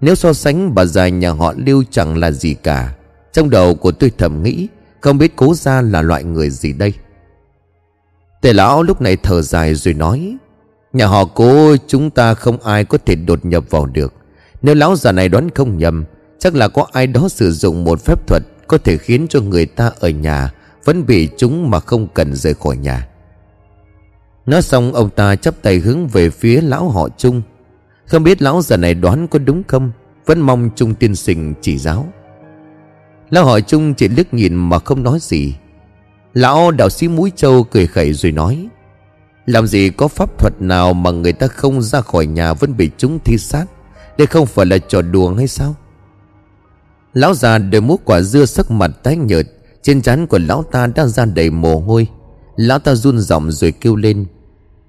Nếu 0.00 0.14
so 0.14 0.32
sánh 0.32 0.74
bà 0.74 0.84
già 0.84 1.08
nhà 1.08 1.30
họ 1.30 1.54
lưu 1.56 1.84
chẳng 1.90 2.16
là 2.16 2.30
gì 2.30 2.54
cả. 2.54 2.94
Trong 3.32 3.50
đầu 3.50 3.74
của 3.74 3.92
tôi 3.92 4.12
thầm 4.18 4.42
nghĩ, 4.42 4.68
Không 5.00 5.18
biết 5.18 5.36
cố 5.36 5.54
gia 5.54 5.82
là 5.82 6.02
loại 6.02 6.24
người 6.24 6.50
gì 6.50 6.72
đây. 6.72 6.92
Tề 8.40 8.52
lão 8.52 8.82
lúc 8.82 9.00
này 9.00 9.16
thở 9.16 9.42
dài 9.42 9.74
rồi 9.74 9.94
nói, 9.94 10.36
Nhà 10.92 11.06
họ 11.06 11.24
cố, 11.24 11.76
chúng 11.86 12.10
ta 12.10 12.34
không 12.34 12.58
ai 12.62 12.84
có 12.84 12.98
thể 13.06 13.14
đột 13.14 13.44
nhập 13.44 13.64
vào 13.70 13.86
được. 13.86 14.14
Nếu 14.62 14.74
lão 14.74 14.96
già 14.96 15.12
này 15.12 15.28
đoán 15.28 15.50
không 15.54 15.78
nhầm, 15.78 16.04
Chắc 16.38 16.54
là 16.54 16.68
có 16.68 16.86
ai 16.92 17.06
đó 17.06 17.28
sử 17.28 17.52
dụng 17.52 17.84
một 17.84 18.00
phép 18.04 18.26
thuật 18.26 18.42
Có 18.66 18.78
thể 18.78 18.98
khiến 18.98 19.26
cho 19.30 19.40
người 19.40 19.66
ta 19.66 19.90
ở 20.00 20.08
nhà 20.08 20.52
Vẫn 20.84 21.06
bị 21.06 21.28
chúng 21.36 21.70
mà 21.70 21.80
không 21.80 22.08
cần 22.14 22.34
rời 22.34 22.54
khỏi 22.54 22.76
nhà. 22.76 23.08
Nói 24.46 24.62
xong, 24.62 24.92
ông 24.92 25.10
ta 25.10 25.36
chắp 25.36 25.62
tay 25.62 25.78
hướng 25.78 26.06
về 26.06 26.30
phía 26.30 26.60
lão 26.60 26.88
họ 26.88 27.08
Trung. 27.18 27.42
Không 28.06 28.22
biết 28.22 28.42
lão 28.42 28.62
già 28.62 28.76
này 28.76 28.94
đoán 28.94 29.28
có 29.28 29.38
đúng 29.38 29.62
không? 29.68 29.92
Vẫn 30.26 30.40
mong 30.40 30.70
Trung 30.76 30.94
tiên 30.94 31.14
sinh 31.14 31.54
chỉ 31.60 31.78
giáo. 31.78 32.06
Lão 33.30 33.44
hỏi 33.44 33.62
chung 33.62 33.94
chỉ 33.94 34.08
liếc 34.08 34.34
nhìn 34.34 34.54
mà 34.54 34.78
không 34.78 35.02
nói 35.02 35.18
gì. 35.20 35.54
Lão 36.34 36.70
đạo 36.70 36.88
sĩ 36.90 37.08
mũi 37.08 37.32
trâu 37.36 37.62
cười 37.62 37.86
khẩy 37.86 38.12
rồi 38.12 38.32
nói, 38.32 38.68
Làm 39.46 39.66
gì 39.66 39.90
có 39.90 40.08
pháp 40.08 40.38
thuật 40.38 40.52
nào 40.60 40.94
mà 40.94 41.10
người 41.10 41.32
ta 41.32 41.46
không 41.46 41.82
ra 41.82 42.00
khỏi 42.00 42.26
nhà 42.26 42.52
vẫn 42.52 42.76
bị 42.76 42.90
chúng 42.98 43.18
thi 43.24 43.38
sát 43.38 43.64
Đây 44.18 44.26
không 44.26 44.46
phải 44.46 44.66
là 44.66 44.78
trò 44.78 45.02
đùa 45.02 45.34
hay 45.34 45.48
sao? 45.48 45.74
Lão 47.12 47.34
già 47.34 47.58
đôi 47.58 47.80
mũ 47.80 47.98
quả 48.04 48.20
dưa 48.20 48.44
sắc 48.44 48.70
mặt 48.70 48.90
tái 49.02 49.16
nhợt, 49.16 49.46
Trên 49.82 50.02
trán 50.02 50.26
của 50.26 50.38
lão 50.38 50.62
ta 50.62 50.86
đang 50.86 51.08
ra 51.08 51.24
đầy 51.24 51.50
mồ 51.50 51.80
hôi. 51.80 52.06
Lão 52.56 52.78
ta 52.78 52.94
run 52.94 53.18
giọng 53.18 53.50
rồi 53.50 53.72
kêu 53.72 53.96
lên, 53.96 54.26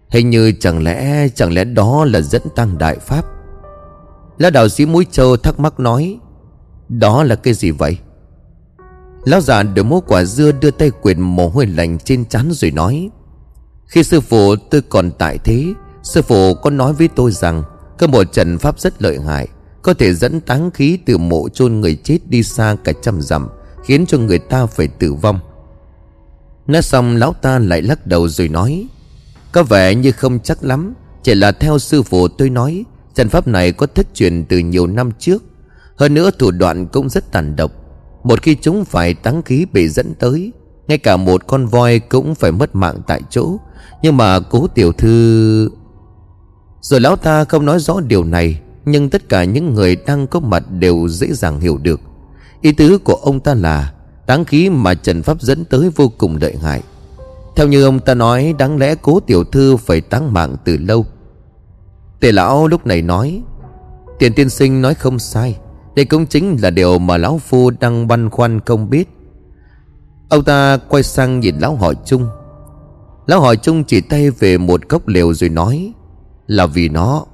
Hình 0.10 0.30
như 0.30 0.52
chẳng 0.52 0.84
lẽ 0.84 1.28
Chẳng 1.36 1.54
lẽ 1.54 1.64
đó 1.64 2.06
là 2.06 2.22
dẫn 2.22 2.42
tăng 2.56 2.78
đại 2.78 2.98
pháp? 3.00 3.26
Lão 4.38 4.52
đạo 4.52 4.70
sĩ 4.70 4.86
mũi 4.86 5.06
châu 5.12 5.38
thắc 5.38 5.60
mắc 5.60 5.80
nói, 5.80 6.20
Đó 6.90 7.24
là 7.24 7.36
cái 7.36 7.54
gì 7.54 7.72
vậy? 7.72 7.98
Lão 9.26 9.42
già 9.42 9.64
đỡ 9.64 9.84
mũ 9.84 10.02
quả 10.02 10.24
dưa 10.24 10.52
đưa 10.52 10.72
tay 10.72 10.92
quyền 11.02 11.22
mồ 11.22 11.50
hôi 11.50 11.66
lạnh 11.66 11.98
trên 12.00 12.26
trán 12.26 12.52
rồi 12.52 12.72
nói, 12.72 13.10
Khi 13.86 14.04
sư 14.04 14.22
phụ 14.22 14.56
tôi 14.56 14.82
còn 14.82 15.12
tại 15.12 15.38
thế, 15.44 15.74
Sư 16.04 16.22
phụ 16.22 16.54
có 16.54 16.70
nói 16.70 16.94
với 16.94 17.08
tôi 17.08 17.32
rằng 17.32 17.64
Có 17.98 18.08
một 18.08 18.34
trận 18.34 18.58
pháp 18.58 18.80
rất 18.80 19.02
lợi 19.02 19.20
hại, 19.20 19.48
có 19.82 19.94
thể 19.94 20.14
dẫn 20.14 20.42
táng 20.42 20.72
khí 20.72 21.00
từ 21.06 21.18
mộ 21.18 21.50
chôn 21.50 21.74
người 21.74 21.96
chết 22.04 22.18
đi 22.28 22.44
xa 22.44 22.76
cả 22.84 22.92
trăm 23.02 23.22
dặm, 23.22 23.48
Khiến 23.86 24.06
cho 24.06 24.18
người 24.18 24.40
ta 24.40 24.66
phải 24.66 24.88
tử 24.88 25.14
vong. 25.14 25.40
Nói 26.68 26.82
xong, 26.82 27.16
lão 27.16 27.34
ta 27.42 27.60
lại 27.60 27.82
lắc 27.82 28.08
đầu 28.08 28.28
rồi 28.28 28.50
nói, 28.50 28.88
Có 29.52 29.64
vẻ 29.64 29.96
như 29.96 30.12
không 30.12 30.40
chắc 30.40 30.64
lắm, 30.64 30.94
Chỉ 31.24 31.36
là 31.36 31.52
theo 31.52 31.80
sư 31.80 32.04
phụ 32.04 32.28
tôi 32.28 32.50
nói, 32.50 32.84
Trận 33.16 33.30
pháp 33.30 33.48
này 33.48 33.72
có 33.72 33.88
thất 33.88 34.08
truyền 34.14 34.46
từ 34.46 34.58
nhiều 34.58 34.88
năm 34.88 35.12
trước. 35.20 35.44
Hơn 35.96 36.14
nữa 36.14 36.32
thủ 36.40 36.52
đoạn 36.52 36.88
cũng 36.88 37.10
rất 37.10 37.32
tàn 37.32 37.56
độc 37.56 37.79
một 38.24 38.42
khi 38.42 38.56
chúng 38.62 38.86
phải 38.86 39.14
táng 39.14 39.42
khí 39.42 39.66
bị 39.74 39.90
dẫn 39.90 40.14
tới, 40.20 40.52
Ngay 40.88 40.98
cả 40.98 41.18
một 41.18 41.48
con 41.48 41.66
voi 41.66 42.00
cũng 42.00 42.36
phải 42.36 42.52
mất 42.52 42.76
mạng 42.76 42.96
tại 43.08 43.22
chỗ. 43.30 43.58
Nhưng 44.02 44.18
mà 44.18 44.40
cố 44.40 44.68
tiểu 44.68 44.92
thư 44.92 45.70
Rồi 46.82 47.00
lão 47.00 47.16
ta 47.16 47.46
không 47.46 47.66
nói 47.66 47.80
rõ 47.80 48.00
điều 48.00 48.24
này, 48.24 48.62
nhưng 48.86 49.10
tất 49.10 49.30
cả 49.30 49.44
những 49.44 49.74
người 49.74 49.96
đang 49.96 50.28
có 50.28 50.40
mặt 50.40 50.64
đều 50.72 51.08
dễ 51.08 51.34
dàng 51.34 51.60
hiểu 51.60 51.78
được. 51.78 52.02
Ý 52.62 52.72
tứ 52.72 52.98
của 52.98 53.16
ông 53.16 53.40
ta 53.40 53.54
là, 53.54 53.94
Táng 54.28 54.46
khí 54.46 54.70
mà 54.70 54.94
Trần 54.94 55.24
Pháp 55.24 55.42
dẫn 55.42 55.66
tới 55.66 55.90
vô 55.96 56.12
cùng 56.18 56.38
lợi 56.42 56.56
hại. 56.62 56.82
Theo 57.56 57.68
như 57.68 57.84
ông 57.84 58.00
ta 58.00 58.14
nói, 58.14 58.54
Đáng 58.58 58.78
lẽ 58.78 58.96
cố 58.96 59.20
tiểu 59.20 59.44
thư 59.44 59.78
phải 59.78 60.02
táng 60.02 60.34
mạng 60.34 60.56
từ 60.66 60.78
lâu. 60.78 61.06
Tề 62.20 62.32
lão 62.32 62.68
lúc 62.68 62.86
này 62.86 63.02
nói, 63.02 63.42
Tiền 64.20 64.34
tiên 64.34 64.50
sinh 64.50 64.82
nói 64.82 64.94
không 64.94 65.20
sai. 65.20 65.58
Đây 65.96 66.06
cũng 66.06 66.26
chính 66.26 66.58
là 66.62 66.70
điều 66.70 67.00
mà 67.00 67.18
lão 67.18 67.38
phu 67.38 67.70
đang 67.80 68.08
băn 68.08 68.30
khoăn 68.30 68.60
không 68.60 68.90
biết. 68.90 69.10
Ông 70.30 70.44
ta 70.44 70.78
quay 70.90 71.04
sang 71.04 71.40
nhìn 71.40 71.56
lão 71.60 71.76
hỏi 71.76 71.96
chung. 72.06 72.28
Lão 73.28 73.42
hỏi 73.42 73.58
chung 73.58 73.84
chỉ 73.84 74.02
tay 74.02 74.30
về 74.30 74.58
một 74.58 74.90
cốc 74.90 75.08
liều 75.08 75.34
rồi 75.34 75.50
nói 75.50 75.94
Là 76.48 76.66
vì 76.66 76.90
nó. 76.90 77.26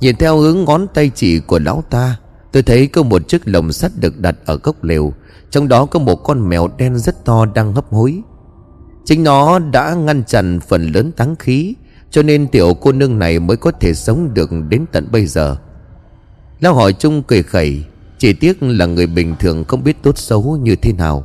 Nhìn 0.00 0.16
theo 0.16 0.38
hướng 0.38 0.64
ngón 0.64 0.86
tay 0.94 1.10
chỉ 1.14 1.40
của 1.40 1.58
lão 1.58 1.82
ta 1.90 2.16
Tôi 2.52 2.62
thấy 2.62 2.86
có 2.86 3.02
một 3.02 3.28
chiếc 3.28 3.48
lồng 3.48 3.72
sắt 3.72 3.92
được 3.96 4.20
đặt 4.20 4.36
ở 4.46 4.56
gốc 4.62 4.84
liều, 4.84 5.12
Trong 5.50 5.68
đó 5.68 5.86
có 5.86 5.98
một 5.98 6.16
con 6.16 6.48
mèo 6.48 6.68
đen 6.78 6.98
rất 6.98 7.24
to 7.24 7.44
đang 7.44 7.72
hấp 7.72 7.90
hối. 7.90 8.22
Chính 9.04 9.24
nó 9.24 9.58
đã 9.58 9.94
ngăn 9.94 10.24
chặn 10.24 10.60
phần 10.68 10.92
lớn 10.92 11.12
táng 11.12 11.36
khí 11.36 11.74
Cho 12.10 12.22
nên 12.22 12.48
tiểu 12.48 12.74
cô 12.80 12.92
nương 12.92 13.18
này 13.18 13.38
mới 13.38 13.56
có 13.56 13.70
thể 13.70 13.94
sống 13.94 14.34
được 14.34 14.50
đến 14.68 14.84
tận 14.92 15.08
bây 15.12 15.26
giờ. 15.26 15.56
Lão 16.60 16.74
hỏi 16.74 16.92
chung 16.92 17.22
cười 17.22 17.42
khẩy, 17.42 17.84
Chỉ 18.18 18.32
tiếc 18.32 18.62
là 18.62 18.86
người 18.86 19.06
bình 19.06 19.34
thường 19.40 19.64
không 19.64 19.84
biết 19.84 20.02
tốt 20.02 20.18
xấu 20.18 20.56
như 20.56 20.76
thế 20.76 20.92
nào. 20.92 21.24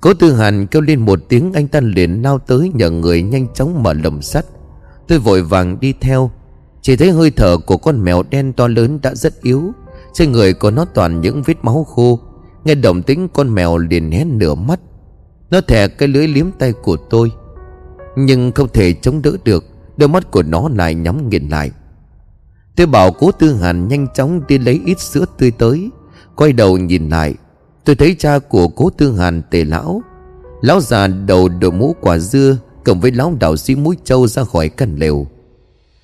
Cố 0.00 0.14
tư 0.14 0.32
hàn 0.32 0.66
kêu 0.66 0.82
lên 0.82 1.00
một 1.00 1.18
tiếng, 1.28 1.52
anh 1.52 1.68
ta 1.68 1.80
liền 1.80 2.22
lao 2.22 2.38
tới 2.38 2.70
nhờ 2.74 2.90
người 2.90 3.22
nhanh 3.22 3.46
chóng 3.54 3.82
mở 3.82 3.92
lồng 3.92 4.22
sắt. 4.22 4.44
Tôi 5.08 5.18
vội 5.18 5.42
vàng 5.42 5.80
đi 5.80 5.94
theo, 6.00 6.30
Chỉ 6.82 6.96
thấy 6.96 7.10
hơi 7.10 7.30
thở 7.30 7.58
của 7.66 7.76
con 7.76 8.04
mèo 8.04 8.22
đen 8.30 8.52
to 8.52 8.68
lớn 8.68 8.98
đã 9.02 9.14
rất 9.14 9.42
yếu, 9.42 9.72
Trên 10.14 10.32
người 10.32 10.54
của 10.54 10.70
nó 10.70 10.84
toàn 10.84 11.20
những 11.20 11.42
vết 11.42 11.54
máu 11.62 11.84
khô. 11.84 12.20
Nghe 12.64 12.74
động 12.74 13.02
tính 13.02 13.28
con 13.28 13.54
mèo 13.54 13.78
liền 13.78 14.10
hé 14.10 14.24
nửa 14.24 14.54
mắt. 14.54 14.80
Nó 15.50 15.60
thè 15.60 15.88
cái 15.88 16.08
lưới 16.08 16.28
liếm 16.28 16.46
tay 16.58 16.72
của 16.72 16.96
tôi, 16.96 17.32
Nhưng 18.16 18.52
không 18.52 18.68
thể 18.68 18.92
chống 18.92 19.22
đỡ 19.22 19.32
được, 19.44 19.64
Đôi 19.96 20.08
mắt 20.08 20.30
của 20.30 20.42
nó 20.42 20.68
lại 20.68 20.94
nhắm 20.94 21.28
nghiền 21.28 21.48
lại. 21.48 21.70
Tôi 22.76 22.86
bảo 22.86 23.12
cố 23.12 23.32
tư 23.32 23.54
hàn 23.54 23.88
nhanh 23.88 24.06
chóng 24.14 24.46
đi 24.48 24.58
lấy 24.58 24.80
ít 24.86 25.00
sữa 25.00 25.24
tươi 25.38 25.50
tới. 25.50 25.90
Quay 26.36 26.52
đầu 26.52 26.78
nhìn 26.78 27.08
lại, 27.08 27.34
Tôi 27.84 27.96
thấy 27.96 28.16
cha 28.18 28.38
của 28.38 28.68
cố 28.68 28.90
tư 28.90 29.16
hàn 29.16 29.42
tề 29.50 29.64
lão. 29.64 30.02
Lão 30.60 30.80
già 30.80 31.06
đầu 31.06 31.48
đội 31.48 31.72
mũ 31.72 31.96
quả 32.00 32.18
dưa 32.18 32.56
Cộng 32.84 33.00
với 33.00 33.12
lão 33.12 33.34
đạo 33.40 33.56
sĩ 33.56 33.74
mũi 33.74 33.96
trâu 34.04 34.26
ra 34.26 34.44
khỏi 34.44 34.68
căn 34.68 34.96
lều. 34.96 35.26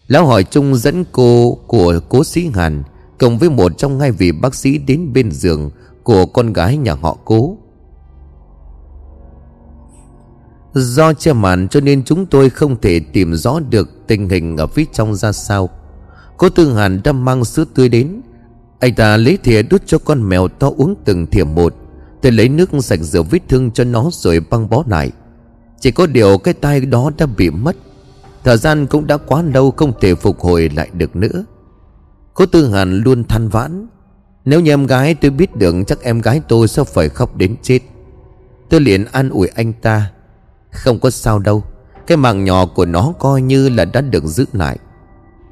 Lão 0.07 0.27
hỏi 0.27 0.45
chung 0.45 0.77
dẫn 0.77 1.05
cô 1.13 1.59
của 1.67 2.01
cố 2.09 2.25
sĩ 2.25 2.51
hàn 2.55 2.83
Cộng 3.19 3.39
với 3.39 3.51
một 3.51 3.79
trong 3.79 4.01
hai 4.01 4.11
vị 4.11 4.33
bác 4.33 4.55
sĩ 4.55 4.79
đến 4.79 5.13
bên 5.13 5.31
giường 5.31 5.71
Của 6.03 6.27
con 6.27 6.53
gái 6.53 6.77
nhà 6.77 6.95
họ 6.95 7.17
cố. 7.25 7.57
Do 10.75 11.13
che 11.13 11.33
màn 11.33 11.69
cho 11.69 11.81
nên 11.81 12.05
chúng 12.05 12.27
tôi 12.27 12.51
không 12.51 12.81
thể 12.81 13.01
tìm 13.13 13.35
rõ 13.35 13.61
được 13.61 13.89
tình 14.07 14.29
hình 14.29 14.57
ở 14.57 14.67
phía 14.67 14.85
trong 14.93 15.15
ra 15.15 15.33
sao. 15.33 15.69
Cô 16.39 16.49
tư 16.49 16.75
hàn 16.75 17.01
đã 17.05 17.13
mang 17.13 17.45
sữa 17.45 17.65
tươi 17.75 17.89
đến. 17.89 18.21
Anh 18.81 18.95
ta 18.95 19.17
lấy 19.17 19.39
thìa 19.45 19.63
đút 19.63 19.87
cho 19.87 19.99
con 19.99 20.29
mèo 20.29 20.49
to 20.49 20.73
uống 20.77 20.95
từng 21.05 21.27
thìa 21.27 21.45
một 21.45 21.75
Tôi 22.23 22.33
lấy 22.33 22.49
nước 22.49 22.71
sạch 22.81 23.01
rửa 23.01 23.23
vết 23.23 23.39
thương 23.49 23.71
cho 23.71 23.85
nó 23.85 24.09
rồi 24.13 24.41
băng 24.41 24.69
bó 24.69 24.83
lại. 24.87 25.11
Chỉ 25.81 25.91
có 25.91 26.07
điều 26.07 26.39
cái 26.39 26.55
tay 26.55 26.81
đó 26.81 27.11
đã 27.19 27.27
bị 27.27 27.51
mất. 27.51 27.77
Thời 28.45 28.57
gian 28.57 28.87
cũng 28.87 29.07
đã 29.07 29.17
quá 29.17 29.43
lâu 29.43 29.71
không 29.71 29.93
thể 30.01 30.15
phục 30.15 30.41
hồi 30.41 30.71
lại 30.77 30.91
được 30.93 31.17
nữa. 31.17 31.45
Cô 32.35 32.47
tư 32.47 32.69
hàn 32.69 32.99
luôn 32.99 33.25
than 33.25 33.49
vãn, 33.49 33.87
Nếu 34.45 34.61
như 34.61 34.73
em 34.73 34.87
gái 34.87 35.15
tôi 35.15 35.31
biết 35.31 35.57
được, 35.57 35.75
chắc 35.87 36.03
em 36.03 36.21
gái 36.21 36.41
tôi 36.49 36.69
sẽ 36.69 36.85
phải 36.85 37.09
khóc 37.09 37.37
đến 37.37 37.57
chết. 37.63 37.81
Tôi 38.69 38.81
liền 38.81 39.05
an 39.05 39.31
ủi 39.31 39.49
anh 39.49 39.73
ta, 39.73 40.11
Không 40.73 41.01
có 41.01 41.11
sao 41.11 41.39
đâu, 41.39 41.65
Cái 42.07 42.17
mạng 42.17 42.45
nhỏ 42.45 42.67
của 42.67 42.85
nó 42.85 43.13
coi 43.19 43.43
như 43.43 43.69
là 43.69 43.85
đã 43.85 44.01
được 44.01 44.25
giữ 44.25 44.45
lại. 44.53 44.79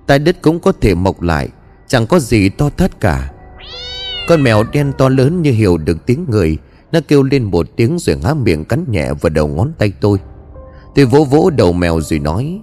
Tai 0.07 0.19
đất 0.19 0.43
cũng 0.43 0.61
có 0.61 0.73
thể 0.81 0.95
mọc 0.95 1.23
lại, 1.23 1.49
Chẳng 1.89 2.07
có 2.07 2.19
gì 2.19 2.49
to 2.49 2.71
thất 2.77 3.01
cả. 3.01 3.33
Con 4.29 4.43
mèo 4.43 4.65
đen 4.73 4.93
to 4.99 5.09
lớn 5.09 5.43
như 5.43 5.53
hiểu 5.53 5.79
được 5.79 6.07
tiếng 6.07 6.27
người, 6.29 6.59
Nó 6.93 7.01
kêu 7.09 7.23
lên 7.23 7.45
một 7.45 7.67
tiếng 7.77 7.99
rồi 7.99 8.19
há 8.25 8.35
miệng 8.35 8.65
cắn 8.65 8.85
nhẹ 8.91 9.13
vào 9.21 9.31
đầu 9.31 9.49
ngón 9.49 9.73
tay 9.79 9.93
tôi. 10.01 10.19
Tôi 10.95 11.05
vỗ 11.05 11.25
vỗ 11.25 11.51
đầu 11.51 11.73
mèo 11.73 12.01
rồi 12.01 12.19
nói, 12.19 12.61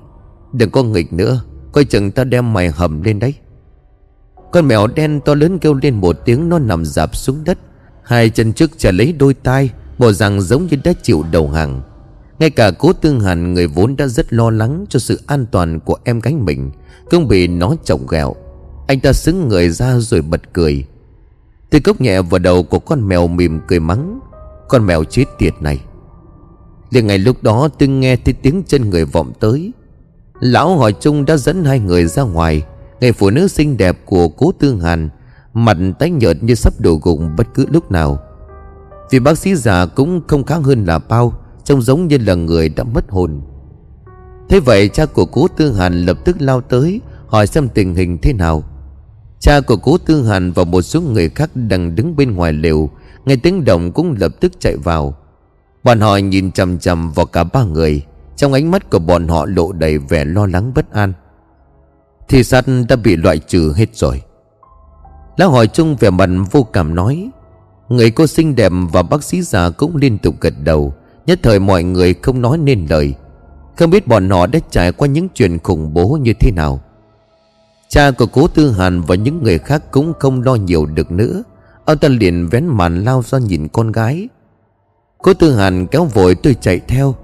Đừng 0.54 0.70
có 0.70 0.84
nghịch 0.84 1.14
nữa, 1.14 1.44
Coi 1.72 1.86
chừng 1.86 2.12
ta 2.12 2.24
đem 2.24 2.54
mày 2.54 2.70
hầm 2.70 3.02
lên 3.02 3.20
đấy. 3.20 3.34
Con 4.52 4.68
mèo 4.68 4.88
đen 4.88 5.20
to 5.26 5.36
lớn 5.36 5.60
kêu 5.60 5.74
lên 5.74 5.96
một 5.96 6.16
tiếng, 6.26 6.50
Nó 6.50 6.60
nằm 6.60 6.86
dạp 6.86 7.16
xuống 7.16 7.44
đất, 7.44 7.58
Hai 8.04 8.30
chân 8.30 8.54
trước 8.54 8.72
trả 8.78 8.92
lấy 8.92 9.14
đôi 9.14 9.34
tai, 9.34 9.70
Bộ 9.98 10.12
rằng 10.12 10.42
giống 10.42 10.68
như 10.68 10.78
đã 10.84 10.94
chịu 11.04 11.24
đầu 11.32 11.50
hàng. 11.50 11.82
Ngay 12.44 12.50
cả 12.50 12.72
cố 12.72 12.94
tương 12.94 13.20
hàn, 13.20 13.54
người 13.54 13.68
vốn 13.68 13.96
đã 13.98 14.08
rất 14.08 14.34
lo 14.34 14.50
lắng 14.50 14.86
Cho 14.90 15.00
sự 15.00 15.20
an 15.28 15.46
toàn 15.52 15.80
của 15.80 15.98
em 16.04 16.20
gái 16.20 16.34
mình, 16.34 16.72
cũng 17.10 17.28
bị 17.28 17.48
nó 17.48 17.76
chồng 17.84 18.08
ghẹo. 18.10 18.36
Anh 18.88 19.00
ta 19.00 19.14
xứng 19.14 19.48
người 19.48 19.70
ra 19.70 20.00
rồi 20.00 20.22
bật 20.22 20.42
cười. 20.54 20.86
Tôi 21.70 21.82
cốc 21.82 22.02
nhẹ 22.02 22.22
vào 22.22 22.40
đầu 22.40 22.64
của 22.64 22.80
con 22.80 23.08
mèo 23.08 23.28
mỉm 23.28 23.60
cười 23.68 23.80
mắng, 23.80 24.20
Con 24.70 24.86
mèo 24.86 25.04
chết 25.04 25.24
tiệt 25.38 25.54
này. 25.62 25.80
Liền 26.90 27.08
ngày 27.08 27.18
lúc 27.18 27.44
đó, 27.44 27.70
tôi 27.80 27.90
nghe 27.90 28.16
thấy 28.16 28.34
tiếng 28.34 28.64
chân 28.68 28.90
người 28.90 29.06
vọng 29.06 29.32
tới. 29.40 29.72
Lão 30.40 30.78
hỏi 30.78 30.94
chung 31.00 31.26
đã 31.26 31.38
dẫn 31.38 31.66
hai 31.66 31.80
người 31.80 32.06
ra 32.06 32.24
ngoài. 32.24 32.64
Người 33.02 33.12
phụ 33.12 33.30
nữ 33.30 33.48
xinh 33.48 33.78
đẹp 33.78 33.98
của 34.06 34.28
cố 34.28 34.52
tương 34.60 34.80
hàn, 34.80 35.10
Mặt 35.54 35.78
tái 36.00 36.10
nhợt 36.10 36.44
như 36.44 36.56
sắp 36.56 36.74
đổ 36.80 37.00
gục 37.02 37.20
bất 37.38 37.48
cứ 37.54 37.66
lúc 37.72 37.92
nào. 37.92 38.20
Vì 39.12 39.20
bác 39.20 39.38
sĩ 39.38 39.56
già 39.56 39.86
cũng 39.86 40.22
không 40.28 40.44
kháng 40.44 40.64
hơn 40.64 40.86
là 40.86 41.00
bao. 41.00 41.43
Trông 41.64 41.82
giống 41.82 42.08
như 42.08 42.18
là 42.18 42.36
người 42.36 42.70
đã 42.70 42.84
mất 42.84 43.06
hồn. 43.10 43.42
Thế 44.50 44.60
vậy 44.60 44.90
cha 44.90 45.06
của 45.06 45.26
cố 45.26 45.48
Tư 45.48 45.74
Hàn 45.74 46.06
lập 46.06 46.18
tức 46.26 46.36
lao 46.40 46.62
tới, 46.62 47.02
Hỏi 47.28 47.48
xem 47.48 47.70
tình 47.70 47.96
hình 47.96 48.18
thế 48.22 48.34
nào. 48.34 48.64
Cha 49.40 49.62
của 49.62 49.78
cố 49.78 49.98
Tư 49.98 50.28
Hàn 50.28 50.52
và 50.52 50.64
một 50.64 50.82
số 50.82 51.02
người 51.02 51.30
khác 51.30 51.50
đang 51.54 51.96
đứng 51.96 52.16
bên 52.16 52.36
ngoài 52.36 52.54
lều, 52.54 52.90
Nghe 53.26 53.36
tiếng 53.36 53.66
động 53.66 53.92
cũng 53.92 54.16
lập 54.20 54.32
tức 54.40 54.52
chạy 54.60 54.78
vào. 54.78 55.16
Bọn 55.84 56.00
họ 56.00 56.18
nhìn 56.18 56.52
chằm 56.52 56.80
chằm 56.80 57.12
vào 57.12 57.26
cả 57.26 57.44
ba 57.44 57.64
người, 57.64 58.02
Trong 58.36 58.54
ánh 58.54 58.72
mắt 58.72 58.90
của 58.90 59.00
bọn 59.00 59.28
họ 59.28 59.46
lộ 59.46 59.72
đầy 59.72 59.98
vẻ 59.98 60.26
lo 60.26 60.46
lắng 60.46 60.72
bất 60.76 60.92
an. 60.92 61.14
Thì 62.28 62.44
sát 62.44 62.66
đã 62.90 62.96
bị 62.96 63.16
loại 63.16 63.40
trừ 63.40 63.74
hết 63.76 63.96
rồi. 63.96 64.22
Lão 65.38 65.52
hỏi 65.52 65.68
chung 65.68 65.96
vẻ 65.96 66.10
mặt 66.10 66.30
vô 66.52 66.64
cảm 66.64 66.96
nói, 66.96 67.30
Người 67.90 68.12
cô 68.12 68.28
xinh 68.28 68.56
đẹp 68.56 68.72
và 68.92 69.04
bác 69.04 69.24
sĩ 69.24 69.42
già 69.42 69.70
cũng 69.70 69.96
liên 69.96 70.18
tục 70.18 70.36
gật 70.42 70.54
đầu 70.64 70.94
Nhất 71.26 71.40
thời 71.44 71.60
mọi 71.60 71.84
người 71.84 72.14
không 72.14 72.42
nói 72.42 72.58
nên 72.58 72.86
lời. 72.90 73.14
Không 73.78 73.90
biết 73.90 74.08
bọn 74.08 74.30
họ 74.30 74.48
đã 74.48 74.60
trải 74.72 74.92
qua 74.92 75.08
những 75.08 75.28
chuyện 75.34 75.60
khủng 75.60 75.94
bố 75.94 76.18
như 76.22 76.34
thế 76.40 76.52
nào. 76.56 76.82
Cha 77.90 78.12
của 78.12 78.26
cố 78.26 78.48
tư 78.48 78.72
hàn 78.72 79.02
và 79.02 79.16
những 79.16 79.44
người 79.44 79.60
khác 79.60 79.92
cũng 79.92 80.14
không 80.20 80.42
lo 80.42 80.56
nhiều 80.56 80.86
được 80.86 81.12
nữa. 81.12 81.44
Ông 81.86 81.98
ta 81.98 82.08
liền 82.10 82.48
vén 82.48 82.66
màn 82.66 83.04
lao 83.04 83.24
ra 83.26 83.40
nhìn 83.40 83.68
con 83.68 83.92
gái. 83.92 84.30
Cố 85.18 85.34
tư 85.34 85.56
hàn 85.56 85.88
kéo 85.88 86.06
vội 86.06 86.36
tôi 86.36 86.56
chạy 86.62 86.80
theo. 86.80 87.16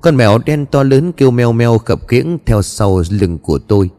Con 0.00 0.16
mèo 0.16 0.38
đen 0.38 0.66
to 0.66 0.82
lớn 0.82 1.12
kêu 1.12 1.30
meo 1.30 1.52
meo 1.52 1.78
khập 1.78 2.08
khiễng 2.08 2.38
theo 2.46 2.62
sau 2.62 3.02
lưng 3.10 3.38
của 3.38 3.58
tôi. 3.58 3.90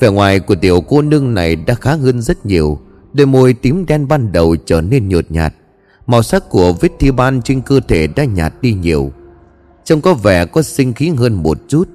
Vẻ 0.00 0.10
ngoài 0.10 0.40
của 0.40 0.54
tiểu 0.54 0.80
cô 0.80 1.02
nương 1.02 1.34
này 1.34 1.56
đã 1.56 1.74
khá 1.74 1.94
hơn 1.94 2.22
rất 2.22 2.46
nhiều. 2.46 2.78
Đôi 3.12 3.26
môi 3.26 3.54
tím 3.54 3.86
đen 3.86 4.08
ban 4.08 4.32
đầu 4.32 4.56
trở 4.56 4.80
nên 4.80 5.08
nhợt 5.08 5.30
nhạt. 5.30 5.54
Màu 6.12 6.22
sắc 6.22 6.48
của 6.48 6.72
vết 6.72 6.88
thi 6.98 7.10
ban 7.10 7.42
trên 7.42 7.60
cơ 7.60 7.80
thể 7.88 8.06
đã 8.06 8.24
nhạt 8.24 8.52
đi 8.60 8.72
nhiều. 8.72 9.12
Trông 9.84 10.00
có 10.00 10.14
vẻ 10.14 10.46
có 10.46 10.62
sinh 10.62 10.92
khí 10.92 11.08
hơn 11.08 11.34
một 11.34 11.58
chút. 11.68 11.88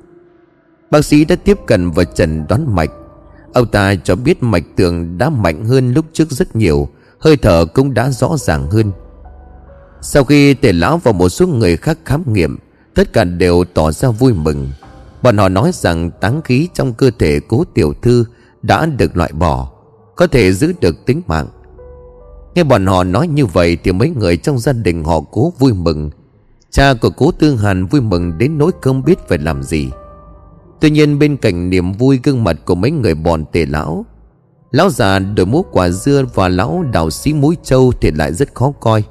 Bác 0.91 1.05
sĩ 1.05 1.25
đã 1.25 1.35
tiếp 1.35 1.57
cận 1.67 1.91
và 1.91 2.03
trần 2.03 2.47
đoán 2.47 2.75
mạch. 2.75 2.89
Ông 3.53 3.67
ta 3.67 3.95
cho 3.95 4.15
biết 4.15 4.43
mạch 4.43 4.63
tường 4.75 5.17
đã 5.17 5.29
mạnh 5.29 5.65
hơn 5.65 5.93
lúc 5.93 6.05
trước 6.13 6.31
rất 6.31 6.55
nhiều, 6.55 6.89
Hơi 7.19 7.37
thở 7.37 7.65
cũng 7.65 7.93
đã 7.93 8.09
rõ 8.09 8.37
ràng 8.37 8.71
hơn. 8.71 8.91
Sau 10.01 10.23
khi 10.23 10.53
tề 10.53 10.71
lão 10.71 10.97
và 10.97 11.11
một 11.11 11.29
số 11.29 11.47
người 11.47 11.77
khác 11.77 11.97
khám 12.05 12.33
nghiệm, 12.33 12.57
Tất 12.95 13.13
cả 13.13 13.23
đều 13.23 13.63
tỏ 13.73 13.91
ra 13.91 14.09
vui 14.09 14.33
mừng. 14.33 14.71
Bọn 15.21 15.37
họ 15.37 15.49
nói 15.49 15.71
rằng 15.73 16.11
táng 16.11 16.41
khí 16.41 16.67
trong 16.73 16.93
cơ 16.93 17.11
thể 17.19 17.39
cố 17.47 17.63
tiểu 17.73 17.93
thư 18.01 18.25
đã 18.61 18.85
được 18.85 19.17
loại 19.17 19.31
bỏ, 19.31 19.71
Có 20.15 20.27
thể 20.27 20.53
giữ 20.53 20.73
được 20.81 21.05
tính 21.05 21.21
mạng. 21.27 21.47
Nghe 22.57 22.63
bọn 22.63 22.85
họ 22.85 23.03
nói 23.03 23.27
như 23.27 23.45
vậy 23.45 23.77
thì 23.83 23.91
mấy 23.91 24.09
người 24.09 24.37
trong 24.37 24.59
gia 24.59 24.73
đình 24.73 25.03
họ 25.03 25.21
cố 25.31 25.53
vui 25.59 25.73
mừng. 25.73 26.09
Cha 26.71 26.93
của 27.01 27.09
cố 27.09 27.31
tương 27.31 27.57
hàn 27.57 27.85
vui 27.85 28.01
mừng 28.01 28.37
đến 28.37 28.57
nỗi 28.57 28.71
không 28.81 29.03
biết 29.03 29.19
phải 29.27 29.37
làm 29.37 29.63
gì. 29.63 29.89
Tuy 30.81 30.89
nhiên 30.89 31.19
bên 31.19 31.37
cạnh 31.37 31.69
niềm 31.69 31.91
vui 31.91 32.19
gương 32.23 32.43
mặt 32.43 32.57
của 32.65 32.75
mấy 32.75 32.91
người 32.91 33.15
bọn 33.15 33.45
tề 33.51 33.65
lão 33.65 34.05
Lão 34.71 34.89
già 34.89 35.19
đổi 35.19 35.45
mũ 35.45 35.65
quả 35.71 35.89
dưa 35.89 36.23
và 36.33 36.47
lão 36.47 36.83
đào 36.93 37.09
sĩ 37.09 37.33
mũi 37.33 37.57
trâu 37.63 37.91
thì 38.01 38.11
lại 38.11 38.33
rất 38.33 38.55
khó 38.55 38.73
coi. 38.79 39.03